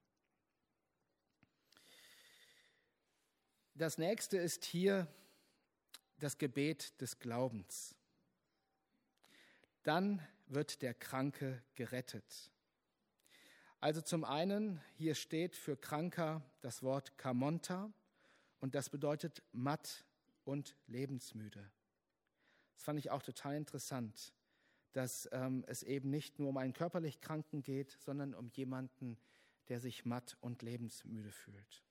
Das 3.74 3.98
nächste 3.98 4.38
ist 4.38 4.64
hier 4.64 5.06
das 6.18 6.38
Gebet 6.38 7.00
des 7.00 7.18
Glaubens. 7.18 7.94
Dann 9.82 10.26
wird 10.46 10.82
der 10.82 10.94
Kranke 10.94 11.62
gerettet. 11.74 12.50
Also 13.82 14.02
zum 14.02 14.24
einen, 14.24 14.78
hier 14.98 15.14
steht 15.14 15.56
für 15.56 15.74
Kranker 15.74 16.42
das 16.60 16.82
Wort 16.82 17.16
Kamonta 17.16 17.90
und 18.58 18.74
das 18.74 18.90
bedeutet 18.90 19.42
matt 19.52 20.04
und 20.44 20.76
lebensmüde. 20.86 21.70
Das 22.74 22.82
fand 22.82 22.98
ich 22.98 23.10
auch 23.10 23.22
total 23.22 23.56
interessant, 23.56 24.34
dass 24.92 25.26
ähm, 25.32 25.64
es 25.66 25.82
eben 25.82 26.10
nicht 26.10 26.38
nur 26.38 26.50
um 26.50 26.58
einen 26.58 26.74
körperlich 26.74 27.22
Kranken 27.22 27.62
geht, 27.62 27.96
sondern 28.04 28.34
um 28.34 28.50
jemanden, 28.50 29.16
der 29.68 29.80
sich 29.80 30.04
matt 30.04 30.36
und 30.42 30.60
lebensmüde 30.60 31.32
fühlt. 31.32 31.82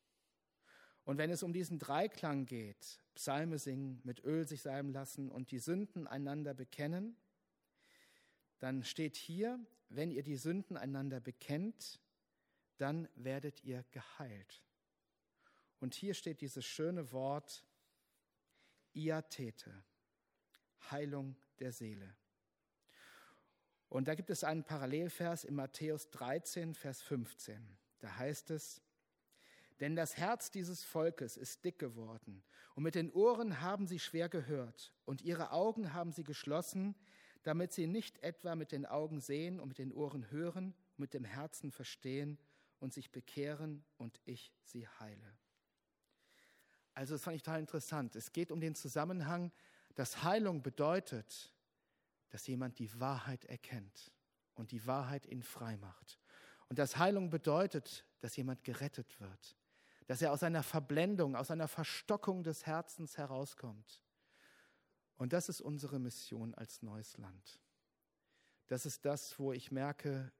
Und 1.05 1.17
wenn 1.17 1.31
es 1.31 1.41
um 1.41 1.53
diesen 1.53 1.79
Dreiklang 1.79 2.45
geht, 2.45 2.99
Psalme 3.15 3.57
singen, 3.57 3.99
mit 4.03 4.23
Öl 4.23 4.47
sich 4.47 4.61
salben 4.61 4.93
lassen 4.93 5.31
und 5.31 5.49
die 5.49 5.57
Sünden 5.57 6.05
einander 6.05 6.53
bekennen, 6.53 7.17
dann 8.59 8.83
steht 8.83 9.15
hier, 9.15 9.59
wenn 9.89 10.11
ihr 10.11 10.23
die 10.23 10.37
Sünden 10.37 10.77
einander 10.77 11.19
bekennt, 11.19 11.99
dann 12.77 13.09
werdet 13.15 13.63
ihr 13.63 13.83
geheilt. 13.91 14.63
Und 15.79 15.95
hier 15.95 16.13
steht 16.13 16.41
dieses 16.41 16.65
schöne 16.65 17.11
Wort 17.11 17.65
Iatete, 18.93 19.83
Heilung 20.91 21.35
der 21.59 21.71
Seele. 21.71 22.15
Und 23.89 24.07
da 24.07 24.15
gibt 24.15 24.29
es 24.29 24.43
einen 24.43 24.63
Parallelvers 24.63 25.43
in 25.43 25.55
Matthäus 25.55 26.09
13, 26.11 26.75
Vers 26.75 27.01
15. 27.01 27.77
Da 27.99 28.15
heißt 28.15 28.51
es, 28.51 28.81
denn 29.79 29.95
das 29.95 30.17
Herz 30.17 30.51
dieses 30.51 30.83
Volkes 30.83 31.37
ist 31.37 31.63
dick 31.65 31.79
geworden, 31.79 32.43
und 32.75 32.83
mit 32.83 32.95
den 32.95 33.11
Ohren 33.11 33.61
haben 33.61 33.87
sie 33.87 33.99
schwer 33.99 34.29
gehört, 34.29 34.93
und 35.05 35.21
ihre 35.21 35.51
Augen 35.51 35.93
haben 35.93 36.11
sie 36.11 36.23
geschlossen, 36.23 36.95
damit 37.43 37.71
sie 37.73 37.87
nicht 37.87 38.21
etwa 38.23 38.55
mit 38.55 38.71
den 38.71 38.85
Augen 38.85 39.21
sehen 39.21 39.59
und 39.59 39.69
mit 39.69 39.77
den 39.77 39.91
Ohren 39.91 40.29
hören, 40.31 40.73
mit 40.97 41.13
dem 41.13 41.23
Herzen 41.23 41.71
verstehen 41.71 42.37
und 42.79 42.93
sich 42.93 43.11
bekehren 43.11 43.83
und 43.97 44.19
ich 44.25 44.53
sie 44.63 44.87
heile. 44.99 45.37
Also 46.93 47.15
das 47.15 47.23
fand 47.23 47.37
ich 47.37 47.43
total 47.43 47.61
interessant. 47.61 48.15
Es 48.15 48.33
geht 48.33 48.51
um 48.51 48.59
den 48.59 48.75
Zusammenhang, 48.75 49.51
dass 49.95 50.23
Heilung 50.23 50.61
bedeutet, 50.61 51.53
dass 52.29 52.45
jemand 52.47 52.79
die 52.79 52.99
Wahrheit 52.99 53.45
erkennt 53.45 54.11
und 54.55 54.71
die 54.71 54.85
Wahrheit 54.85 55.25
ihn 55.25 55.43
frei 55.43 55.77
macht. 55.77 56.19
Und 56.67 56.77
dass 56.77 56.97
Heilung 56.97 57.29
bedeutet, 57.29 58.05
dass 58.19 58.35
jemand 58.35 58.63
gerettet 58.63 59.19
wird, 59.19 59.55
dass 60.07 60.21
er 60.21 60.31
aus 60.31 60.43
einer 60.43 60.63
Verblendung, 60.63 61.35
aus 61.35 61.51
einer 61.51 61.67
Verstockung 61.67 62.43
des 62.43 62.65
Herzens 62.65 63.17
herauskommt. 63.17 64.01
Und 65.19 65.33
das 65.33 65.49
ist 65.49 65.59
unsere 65.59 65.99
Mission 65.99 66.55
als 66.55 66.81
neues 66.81 67.17
Land. 67.17 67.59
Das 68.67 68.85
ist 68.85 69.03
das, 69.03 69.37
wo 69.37 69.51
ich 69.51 69.69
merke, 69.69 70.31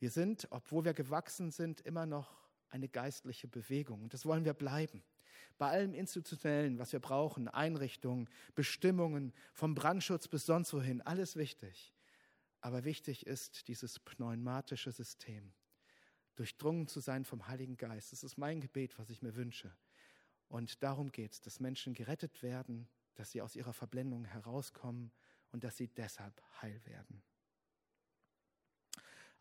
wir 0.00 0.10
sind, 0.10 0.48
obwohl 0.50 0.84
wir 0.84 0.94
gewachsen 0.94 1.52
sind, 1.52 1.80
immer 1.82 2.04
noch 2.04 2.34
eine 2.70 2.88
geistliche 2.88 3.46
Bewegung. 3.46 4.02
Und 4.02 4.14
das 4.14 4.26
wollen 4.26 4.44
wir 4.44 4.52
bleiben. 4.52 5.04
Bei 5.58 5.70
allem 5.70 5.94
Institutionellen, 5.94 6.80
was 6.80 6.92
wir 6.92 6.98
brauchen, 6.98 7.46
Einrichtungen, 7.46 8.28
Bestimmungen, 8.56 9.32
vom 9.52 9.76
Brandschutz 9.76 10.26
bis 10.26 10.44
sonst 10.44 10.72
wohin, 10.72 11.00
alles 11.02 11.36
wichtig. 11.36 11.94
Aber 12.60 12.82
wichtig 12.82 13.26
ist 13.28 13.68
dieses 13.68 14.00
pneumatische 14.00 14.90
System, 14.90 15.52
durchdrungen 16.34 16.88
zu 16.88 16.98
sein 16.98 17.24
vom 17.24 17.46
Heiligen 17.46 17.76
Geist. 17.76 18.10
Das 18.10 18.24
ist 18.24 18.38
mein 18.38 18.60
Gebet, 18.60 18.98
was 18.98 19.08
ich 19.08 19.22
mir 19.22 19.36
wünsche. 19.36 19.72
Und 20.48 20.82
darum 20.82 21.12
geht 21.12 21.34
es, 21.34 21.40
dass 21.40 21.60
Menschen 21.60 21.94
gerettet 21.94 22.42
werden, 22.42 22.88
dass 23.18 23.32
sie 23.32 23.42
aus 23.42 23.56
ihrer 23.56 23.72
Verblendung 23.72 24.24
herauskommen 24.24 25.10
und 25.50 25.64
dass 25.64 25.76
sie 25.76 25.88
deshalb 25.88 26.40
heil 26.62 26.80
werden. 26.86 27.20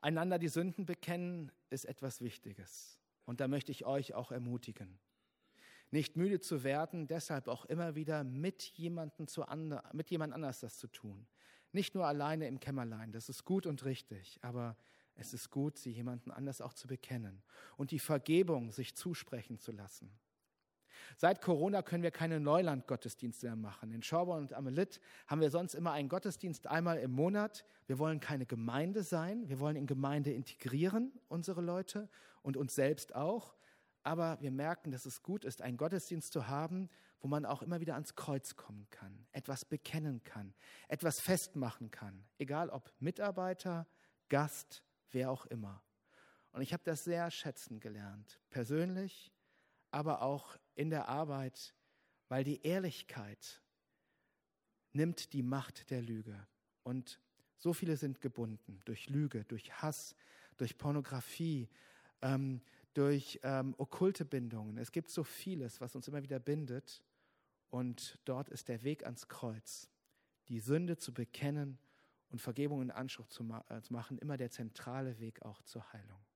Einander 0.02 0.40
die 0.40 0.48
Sünden 0.48 0.86
bekennen 0.86 1.52
ist 1.70 1.86
etwas 1.86 2.22
Wichtiges. 2.22 3.00
Und 3.26 3.40
da 3.40 3.48
möchte 3.48 3.72
ich 3.72 3.86
euch 3.86 4.16
auch 4.16 4.32
ermutigen. 4.32 4.98
Nicht 5.92 6.18
müde 6.18 6.40
zu 6.40 6.64
werden, 6.64 7.08
deshalb 7.08 7.48
auch 7.48 7.66
immer 7.66 7.94
wieder 7.94 8.24
mit 8.24 8.64
jemandem 8.64 9.28
zu 9.28 9.46
andre, 9.46 9.84
mit 9.94 10.10
jemand 10.10 10.34
anders 10.34 10.60
das 10.60 10.80
zu 10.80 10.88
tun. 10.88 11.28
Nicht 11.72 11.94
nur 11.94 12.08
alleine 12.08 12.48
im 12.48 12.60
Kämmerlein, 12.60 13.12
das 13.12 13.30
ist 13.30 13.46
gut 13.46 13.68
und 13.68 13.86
richtig, 13.86 14.40
aber 14.42 14.76
es 15.14 15.34
ist 15.34 15.52
gut, 15.52 15.78
sie 15.78 15.92
jemandem 15.92 16.32
anders 16.32 16.62
auch 16.62 16.74
zu 16.74 16.88
bekennen 16.88 17.44
und 17.76 17.92
die 17.92 18.00
Vergebung 18.00 18.72
sich 18.72 18.96
zusprechen 18.96 19.60
zu 19.60 19.72
lassen. 19.72 20.12
Seit 21.16 21.42
Corona 21.42 21.82
können 21.82 22.04
wir 22.04 22.12
keine 22.12 22.40
Neuland-Gottesdienste 22.40 23.48
mehr 23.48 23.56
machen. 23.56 23.92
In 23.92 24.04
Schauborn 24.04 24.42
und 24.42 24.54
Amelit 24.54 25.00
haben 25.28 25.42
wir 25.42 25.50
sonst 25.50 25.74
immer 25.74 25.94
einen 25.94 26.10
Gottesdienst 26.10 26.68
einmal 26.68 26.98
im 27.00 27.12
Monat. 27.12 27.66
Wir 27.86 27.98
wollen 28.00 28.20
keine 28.20 28.46
Gemeinde 28.46 29.04
sein. 29.04 29.48
Wir 29.48 29.60
wollen 29.60 29.76
in 29.76 29.88
Gemeinde 29.88 30.34
integrieren, 30.34 31.12
unsere 31.28 31.62
Leute 31.62 32.10
und 32.42 32.58
uns 32.58 32.76
selbst 32.76 33.16
auch. 33.16 33.56
Aber 34.04 34.38
wir 34.42 34.52
merken, 34.52 34.92
dass 34.92 35.06
es 35.06 35.24
gut 35.24 35.46
ist, 35.46 35.62
einen 35.62 35.78
Gottesdienst 35.78 36.32
zu 36.32 36.48
haben, 36.48 36.90
wo 37.20 37.28
man 37.28 37.46
auch 37.46 37.62
immer 37.62 37.80
wieder 37.80 37.96
ans 37.96 38.16
Kreuz 38.16 38.56
kommen 38.56 38.88
kann, 38.90 39.28
etwas 39.32 39.66
bekennen 39.66 40.24
kann, 40.24 40.54
etwas 40.88 41.20
festmachen 41.20 41.92
kann, 41.92 42.24
egal 42.38 42.70
ob 42.70 42.94
Mitarbeiter, 43.00 43.88
Gast, 44.30 44.84
wer 45.12 45.32
auch 45.32 45.46
immer. 45.48 45.82
Und 46.52 46.62
ich 46.62 46.74
habe 46.74 46.84
das 46.84 47.04
sehr 47.04 47.30
schätzen 47.32 47.80
gelernt, 47.80 48.40
persönlich, 48.50 49.34
aber 49.92 50.22
auch 50.22 50.58
in 50.78 50.90
der 50.90 51.10
Arbeit, 51.10 51.74
weil 52.30 52.44
die 52.44 52.62
Ehrlichkeit 52.62 53.62
nimmt 54.94 55.34
die 55.34 55.44
Macht 55.44 55.90
der 55.90 56.02
Lüge. 56.02 56.48
Und 56.84 57.20
so 57.58 57.74
viele 57.74 57.98
sind 57.98 58.22
gebunden 58.22 58.80
durch 58.86 59.10
Lüge, 59.10 59.44
durch 59.46 59.82
Hass, 59.82 60.16
durch 60.58 60.78
Pornografie, 60.78 61.70
ähm, 62.22 62.62
durch 62.94 63.40
ähm, 63.44 63.76
okkulte 63.78 64.26
Bindungen. 64.26 64.78
Es 64.78 64.92
gibt 64.92 65.10
so 65.10 65.24
vieles, 65.24 65.82
was 65.82 65.96
uns 65.96 66.08
immer 66.08 66.24
wieder 66.24 66.40
bindet. 66.40 67.04
Und 67.70 68.20
dort 68.26 68.50
ist 68.50 68.70
der 68.70 68.84
Weg 68.84 69.04
ans 69.04 69.28
Kreuz, 69.28 69.90
die 70.48 70.60
Sünde 70.60 70.98
zu 70.98 71.14
bekennen 71.14 71.80
und 72.30 72.40
Vergebung 72.40 72.82
in 72.82 72.92
Anspruch 72.92 73.28
zu, 73.28 73.44
ma 73.44 73.66
äh, 73.70 73.82
zu 73.82 73.94
machen, 73.94 74.18
immer 74.20 74.38
der 74.38 74.52
zentrale 74.52 75.20
Weg 75.20 75.42
auch 75.42 75.62
zur 75.64 75.92
Heilung. 75.94 76.27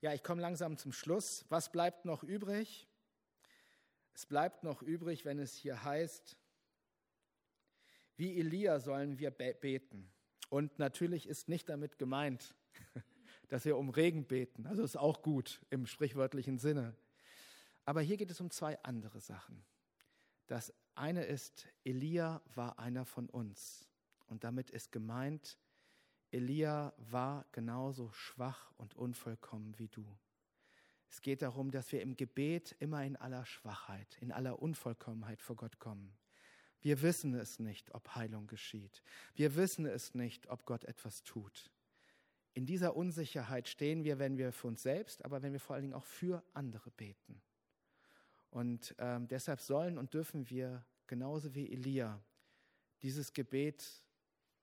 Ja, 0.00 0.12
ich 0.12 0.22
komme 0.22 0.42
langsam 0.42 0.76
zum 0.76 0.92
Schluss. 0.92 1.46
Was 1.48 1.72
bleibt 1.72 2.04
noch 2.04 2.22
übrig? 2.22 2.86
Es 4.12 4.26
bleibt 4.26 4.62
noch 4.62 4.82
übrig, 4.82 5.24
wenn 5.24 5.38
es 5.38 5.54
hier 5.54 5.84
heißt, 5.84 6.36
wie 8.16 8.38
Elia 8.38 8.78
sollen 8.78 9.18
wir 9.18 9.30
beten. 9.30 10.10
Und 10.50 10.78
natürlich 10.78 11.26
ist 11.26 11.48
nicht 11.48 11.68
damit 11.68 11.98
gemeint, 11.98 12.54
dass 13.48 13.64
wir 13.64 13.76
um 13.76 13.88
Regen 13.88 14.26
beten. 14.26 14.66
Also 14.66 14.82
ist 14.82 14.96
auch 14.96 15.22
gut 15.22 15.62
im 15.70 15.86
sprichwörtlichen 15.86 16.58
Sinne. 16.58 16.94
Aber 17.84 18.02
hier 18.02 18.16
geht 18.16 18.30
es 18.30 18.40
um 18.40 18.50
zwei 18.50 18.82
andere 18.82 19.20
Sachen. 19.20 19.64
Das 20.46 20.74
eine 20.94 21.24
ist, 21.24 21.66
Elia 21.84 22.42
war 22.54 22.78
einer 22.78 23.06
von 23.06 23.30
uns. 23.30 23.88
Und 24.26 24.44
damit 24.44 24.70
ist 24.70 24.92
gemeint, 24.92 25.58
Elia 26.30 26.92
war 26.98 27.46
genauso 27.52 28.10
schwach 28.12 28.72
und 28.76 28.94
unvollkommen 28.94 29.78
wie 29.78 29.88
du. 29.88 30.06
Es 31.08 31.20
geht 31.20 31.42
darum, 31.42 31.70
dass 31.70 31.92
wir 31.92 32.02
im 32.02 32.16
Gebet 32.16 32.74
immer 32.78 33.04
in 33.04 33.16
aller 33.16 33.46
Schwachheit, 33.46 34.18
in 34.20 34.32
aller 34.32 34.60
Unvollkommenheit 34.60 35.40
vor 35.40 35.56
Gott 35.56 35.78
kommen. 35.78 36.16
Wir 36.80 37.00
wissen 37.02 37.34
es 37.34 37.58
nicht, 37.58 37.94
ob 37.94 38.14
Heilung 38.14 38.46
geschieht. 38.46 39.02
Wir 39.34 39.56
wissen 39.56 39.86
es 39.86 40.14
nicht, 40.14 40.48
ob 40.48 40.64
Gott 40.66 40.84
etwas 40.84 41.22
tut. 41.22 41.70
In 42.54 42.66
dieser 42.66 42.96
Unsicherheit 42.96 43.68
stehen 43.68 44.04
wir, 44.04 44.18
wenn 44.18 44.38
wir 44.38 44.52
für 44.52 44.68
uns 44.68 44.82
selbst, 44.82 45.24
aber 45.24 45.42
wenn 45.42 45.52
wir 45.52 45.60
vor 45.60 45.74
allen 45.74 45.82
Dingen 45.82 45.94
auch 45.94 46.04
für 46.04 46.42
andere 46.54 46.90
beten. 46.90 47.42
Und 48.50 48.94
ähm, 48.98 49.28
deshalb 49.28 49.60
sollen 49.60 49.98
und 49.98 50.14
dürfen 50.14 50.48
wir 50.48 50.84
genauso 51.06 51.54
wie 51.54 51.70
Elia 51.70 52.22
dieses 53.02 53.32
Gebet 53.32 54.02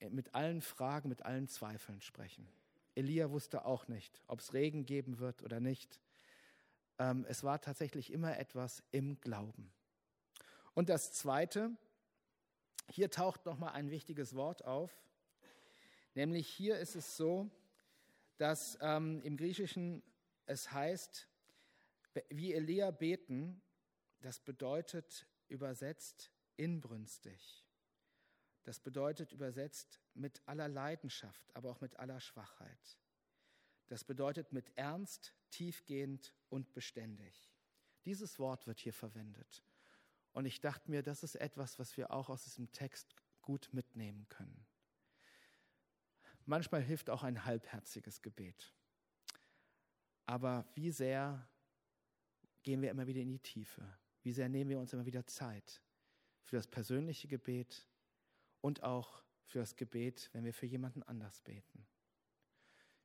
mit 0.10 0.34
allen 0.36 0.62
Fragen, 0.62 1.10
mit 1.10 1.24
allen 1.24 1.48
Zweifeln 1.48 2.02
sprechen. 2.02 2.48
Elia 2.96 3.32
wusste 3.32 3.66
auch 3.66 3.88
nicht, 3.88 4.22
ob 4.28 4.40
es 4.40 4.54
Regen 4.54 4.86
geben 4.86 5.20
wird 5.20 5.42
oder 5.42 5.60
nicht. 5.60 6.00
Ähm, 7.00 7.26
es 7.28 7.44
war 7.44 7.62
tatsächlich 7.62 8.12
immer 8.12 8.38
etwas 8.38 8.84
im 8.92 9.20
Glauben. 9.22 9.72
Und 10.74 10.90
das 10.90 11.12
Zweite, 11.14 11.72
hier 12.90 13.10
taucht 13.10 13.46
nochmal 13.46 13.74
ein 13.74 13.90
wichtiges 13.90 14.36
Wort 14.36 14.66
auf, 14.66 14.92
nämlich 16.14 16.48
hier 16.48 16.78
ist 16.78 16.96
es 16.96 17.18
so, 17.18 17.50
dass 18.38 18.78
ähm, 18.82 19.22
im 19.24 19.38
Griechischen 19.38 20.04
es 20.46 20.72
heißt, 20.72 21.28
wie 22.30 22.54
Elia 22.54 22.92
beten, 22.92 23.62
das 24.22 24.40
bedeutet 24.40 25.28
übersetzt 25.48 26.32
inbrünstig. 26.58 27.63
Das 28.64 28.80
bedeutet 28.80 29.32
übersetzt 29.32 30.00
mit 30.14 30.42
aller 30.46 30.68
Leidenschaft, 30.68 31.56
aber 31.56 31.70
auch 31.72 31.82
mit 31.82 31.98
aller 31.98 32.20
Schwachheit. 32.20 32.98
Das 33.88 34.04
bedeutet 34.04 34.54
mit 34.54 34.72
Ernst, 34.78 35.34
tiefgehend 35.50 36.34
und 36.50 36.74
beständig. 36.74 37.52
Dieses 38.06 38.40
Wort 38.40 38.66
wird 38.68 38.80
hier 38.80 38.94
verwendet. 38.94 39.64
Und 40.32 40.46
ich 40.46 40.62
dachte 40.62 40.90
mir, 40.90 41.04
das 41.04 41.24
ist 41.24 41.36
etwas, 41.36 41.78
was 41.78 41.96
wir 41.98 42.12
auch 42.12 42.30
aus 42.30 42.46
diesem 42.46 42.72
Text 42.72 43.16
gut 43.42 43.70
mitnehmen 43.72 44.28
können. 44.30 44.66
Manchmal 46.46 46.82
hilft 46.82 47.10
auch 47.10 47.24
ein 47.24 47.46
halbherziges 47.46 48.22
Gebet. 48.22 48.74
Aber 50.26 50.66
wie 50.74 50.92
sehr 50.92 51.48
gehen 52.64 52.82
wir 52.82 52.90
immer 52.90 53.08
wieder 53.08 53.22
in 53.22 53.30
die 53.30 53.40
Tiefe? 53.40 53.98
Wie 54.22 54.32
sehr 54.32 54.50
nehmen 54.50 54.70
wir 54.70 54.80
uns 54.80 54.94
immer 54.94 55.06
wieder 55.06 55.28
Zeit 55.28 55.82
für 56.42 56.56
das 56.56 56.68
persönliche 56.68 57.28
Gebet, 57.28 57.88
und 58.64 58.82
auch 58.82 59.24
für 59.44 59.60
das 59.60 59.76
Gebet, 59.76 60.30
wenn 60.32 60.46
wir 60.46 60.54
für 60.54 60.66
jemanden 60.66 61.04
anders 61.04 61.42
beten. 61.42 61.86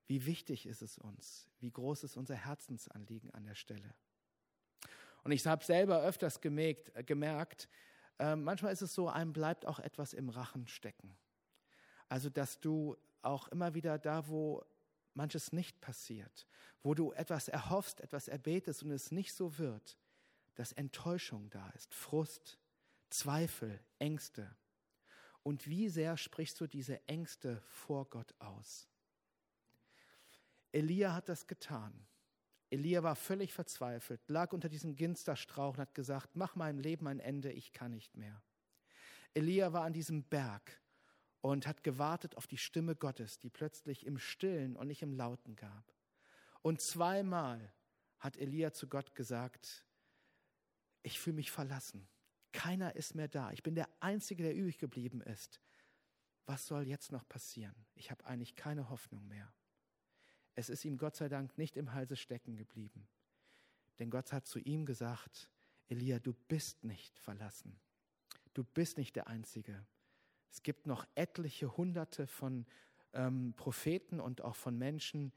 Wie 0.06 0.24
wichtig 0.24 0.66
ist 0.66 0.82
es 0.82 0.98
uns? 0.98 1.48
Wie 1.58 1.72
groß 1.72 2.04
ist 2.04 2.16
unser 2.16 2.36
Herzensanliegen 2.36 3.30
an 3.32 3.44
der 3.44 3.56
Stelle? 3.56 3.92
Und 5.24 5.32
ich 5.32 5.44
habe 5.46 5.64
selber 5.64 6.00
öfters 6.00 6.40
gemerkt, 6.40 6.94
äh, 6.94 7.02
gemerkt 7.02 7.68
äh, 8.20 8.36
manchmal 8.36 8.72
ist 8.72 8.82
es 8.82 8.94
so, 8.94 9.08
einem 9.08 9.32
bleibt 9.32 9.66
auch 9.66 9.80
etwas 9.80 10.12
im 10.12 10.28
Rachen 10.28 10.68
stecken. 10.68 11.18
Also, 12.08 12.30
dass 12.30 12.60
du 12.60 12.96
auch 13.22 13.48
immer 13.48 13.74
wieder 13.74 13.98
da, 13.98 14.28
wo 14.28 14.64
manches 15.14 15.52
nicht 15.52 15.80
passiert, 15.80 16.46
wo 16.82 16.94
du 16.94 17.12
etwas 17.12 17.48
erhoffst, 17.48 18.00
etwas 18.00 18.28
erbetest 18.28 18.84
und 18.84 18.92
es 18.92 19.10
nicht 19.10 19.34
so 19.34 19.58
wird, 19.58 19.98
dass 20.54 20.72
Enttäuschung 20.72 21.50
da 21.50 21.68
ist, 21.70 21.92
Frust, 21.94 22.58
Zweifel, 23.10 23.80
Ängste. 23.98 24.54
Und 25.48 25.66
wie 25.66 25.88
sehr 25.88 26.18
sprichst 26.18 26.60
du 26.60 26.66
diese 26.66 27.00
Ängste 27.08 27.62
vor 27.68 28.04
Gott 28.10 28.34
aus? 28.38 28.86
Elia 30.72 31.14
hat 31.14 31.30
das 31.30 31.46
getan. 31.46 32.06
Elia 32.68 33.02
war 33.02 33.16
völlig 33.16 33.54
verzweifelt, 33.54 34.20
lag 34.28 34.52
unter 34.52 34.68
diesem 34.68 34.94
Ginsterstrauch 34.94 35.72
und 35.72 35.80
hat 35.80 35.94
gesagt, 35.94 36.36
mach 36.36 36.54
meinem 36.54 36.80
Leben 36.80 37.06
ein 37.06 37.18
Ende, 37.18 37.50
ich 37.50 37.72
kann 37.72 37.92
nicht 37.92 38.14
mehr. 38.14 38.42
Elia 39.32 39.72
war 39.72 39.84
an 39.84 39.94
diesem 39.94 40.22
Berg 40.22 40.82
und 41.40 41.66
hat 41.66 41.82
gewartet 41.82 42.36
auf 42.36 42.46
die 42.46 42.58
Stimme 42.58 42.94
Gottes, 42.94 43.38
die 43.38 43.48
plötzlich 43.48 44.04
im 44.04 44.18
Stillen 44.18 44.76
und 44.76 44.88
nicht 44.88 45.00
im 45.00 45.14
Lauten 45.14 45.56
gab. 45.56 45.94
Und 46.60 46.82
zweimal 46.82 47.72
hat 48.18 48.36
Elia 48.36 48.74
zu 48.74 48.86
Gott 48.86 49.14
gesagt, 49.14 49.86
ich 51.02 51.18
fühle 51.18 51.36
mich 51.36 51.50
verlassen. 51.50 52.06
Keiner 52.52 52.96
ist 52.96 53.14
mehr 53.14 53.28
da. 53.28 53.52
Ich 53.52 53.62
bin 53.62 53.74
der 53.74 53.88
Einzige, 54.00 54.42
der 54.42 54.54
übrig 54.54 54.78
geblieben 54.78 55.20
ist. 55.20 55.60
Was 56.46 56.66
soll 56.66 56.86
jetzt 56.86 57.12
noch 57.12 57.28
passieren? 57.28 57.74
Ich 57.94 58.10
habe 58.10 58.24
eigentlich 58.24 58.56
keine 58.56 58.88
Hoffnung 58.88 59.26
mehr. 59.28 59.52
Es 60.54 60.70
ist 60.70 60.84
ihm 60.84 60.96
Gott 60.96 61.14
sei 61.14 61.28
Dank 61.28 61.56
nicht 61.58 61.76
im 61.76 61.92
Halse 61.92 62.16
stecken 62.16 62.56
geblieben. 62.56 63.06
Denn 63.98 64.10
Gott 64.10 64.32
hat 64.32 64.46
zu 64.46 64.58
ihm 64.58 64.86
gesagt, 64.86 65.50
Elia, 65.88 66.18
du 66.18 66.32
bist 66.32 66.84
nicht 66.84 67.18
verlassen. 67.18 67.78
Du 68.54 68.64
bist 68.64 68.98
nicht 68.98 69.14
der 69.16 69.28
Einzige. 69.28 69.86
Es 70.50 70.62
gibt 70.62 70.86
noch 70.86 71.06
etliche 71.14 71.76
Hunderte 71.76 72.26
von 72.26 72.66
ähm, 73.12 73.54
Propheten 73.56 74.20
und 74.20 74.42
auch 74.42 74.56
von 74.56 74.76
Menschen, 74.76 75.32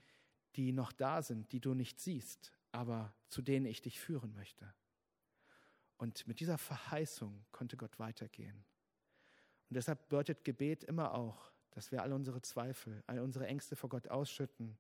die 0.56 0.72
noch 0.72 0.92
da 0.92 1.22
sind, 1.22 1.52
die 1.52 1.60
du 1.60 1.74
nicht 1.74 2.00
siehst, 2.00 2.52
aber 2.72 3.14
zu 3.28 3.42
denen 3.42 3.66
ich 3.66 3.82
dich 3.82 4.00
führen 4.00 4.34
möchte. 4.34 4.74
Und 6.02 6.26
mit 6.26 6.40
dieser 6.40 6.58
Verheißung 6.58 7.46
konnte 7.52 7.78
Gott 7.78 8.00
weitergehen. 8.00 8.66
Und 9.70 9.76
deshalb 9.76 10.02
bedeutet 10.02 10.44
Gebet 10.44 10.84
immer 10.84 11.14
auch, 11.14 11.52
dass 11.70 11.92
wir 11.92 12.02
all 12.02 12.12
unsere 12.12 12.42
Zweifel, 12.42 13.04
all 13.06 13.20
unsere 13.20 13.46
Ängste 13.46 13.76
vor 13.76 13.92
Gott 13.92 14.08
ausschütten 14.08 14.80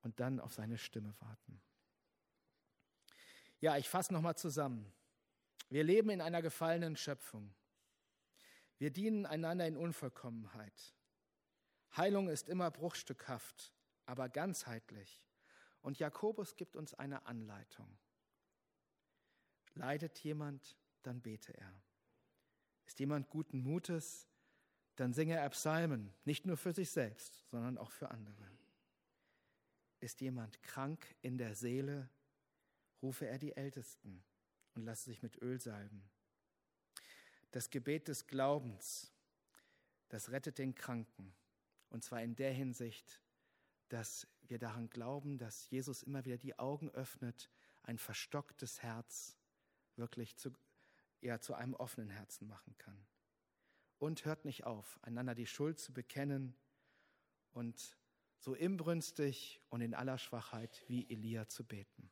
und 0.00 0.20
dann 0.20 0.40
auf 0.40 0.54
seine 0.54 0.78
Stimme 0.78 1.14
warten. 1.20 1.60
Ja, 3.60 3.76
ich 3.76 3.90
fasse 3.90 4.14
nochmal 4.14 4.34
zusammen. 4.34 4.90
Wir 5.68 5.84
leben 5.84 6.08
in 6.08 6.22
einer 6.22 6.40
gefallenen 6.40 6.96
Schöpfung. 6.96 7.52
Wir 8.78 8.90
dienen 8.90 9.26
einander 9.26 9.66
in 9.66 9.76
Unvollkommenheit. 9.76 10.94
Heilung 11.94 12.30
ist 12.30 12.48
immer 12.48 12.70
bruchstückhaft, 12.70 13.74
aber 14.06 14.30
ganzheitlich. 14.30 15.22
Und 15.82 15.98
Jakobus 15.98 16.56
gibt 16.56 16.74
uns 16.74 16.94
eine 16.94 17.26
Anleitung. 17.26 17.98
Leidet 19.74 20.18
jemand, 20.20 20.76
dann 21.02 21.20
bete 21.20 21.56
er. 21.56 21.72
Ist 22.86 23.00
jemand 23.00 23.28
guten 23.30 23.60
Mutes, 23.60 24.28
dann 24.96 25.12
singe 25.12 25.36
er 25.36 25.48
Psalmen, 25.50 26.12
nicht 26.24 26.46
nur 26.46 26.56
für 26.56 26.72
sich 26.72 26.90
selbst, 26.90 27.44
sondern 27.50 27.78
auch 27.78 27.90
für 27.90 28.10
andere. 28.10 28.50
Ist 30.00 30.20
jemand 30.20 30.62
krank 30.62 31.14
in 31.22 31.38
der 31.38 31.54
Seele, 31.54 32.08
rufe 33.00 33.26
er 33.26 33.38
die 33.38 33.56
Ältesten 33.56 34.22
und 34.74 34.84
lasse 34.84 35.04
sich 35.04 35.22
mit 35.22 35.40
Öl 35.40 35.60
salben. 35.60 36.08
Das 37.50 37.70
Gebet 37.70 38.08
des 38.08 38.26
Glaubens, 38.26 39.12
das 40.08 40.30
rettet 40.30 40.58
den 40.58 40.74
Kranken. 40.74 41.34
Und 41.90 42.02
zwar 42.02 42.22
in 42.22 42.34
der 42.36 42.52
Hinsicht, 42.52 43.20
dass 43.88 44.26
wir 44.42 44.58
daran 44.58 44.88
glauben, 44.88 45.38
dass 45.38 45.68
Jesus 45.70 46.02
immer 46.02 46.24
wieder 46.24 46.38
die 46.38 46.58
Augen 46.58 46.90
öffnet, 46.90 47.50
ein 47.82 47.98
verstocktes 47.98 48.82
Herz 48.82 49.36
wirklich 50.02 50.36
zu, 50.36 50.50
ja, 51.20 51.40
zu 51.40 51.54
einem 51.54 51.74
offenen 51.74 52.10
Herzen 52.10 52.48
machen 52.48 52.76
kann. 52.76 53.06
Und 53.98 54.24
hört 54.24 54.44
nicht 54.44 54.64
auf, 54.64 54.98
einander 55.02 55.34
die 55.34 55.46
Schuld 55.46 55.78
zu 55.78 55.94
bekennen 55.94 56.54
und 57.52 57.96
so 58.40 58.54
inbrünstig 58.54 59.62
und 59.68 59.80
in 59.80 59.94
aller 59.94 60.18
Schwachheit 60.18 60.84
wie 60.88 61.08
Elia 61.08 61.46
zu 61.46 61.64
beten. 61.64 62.10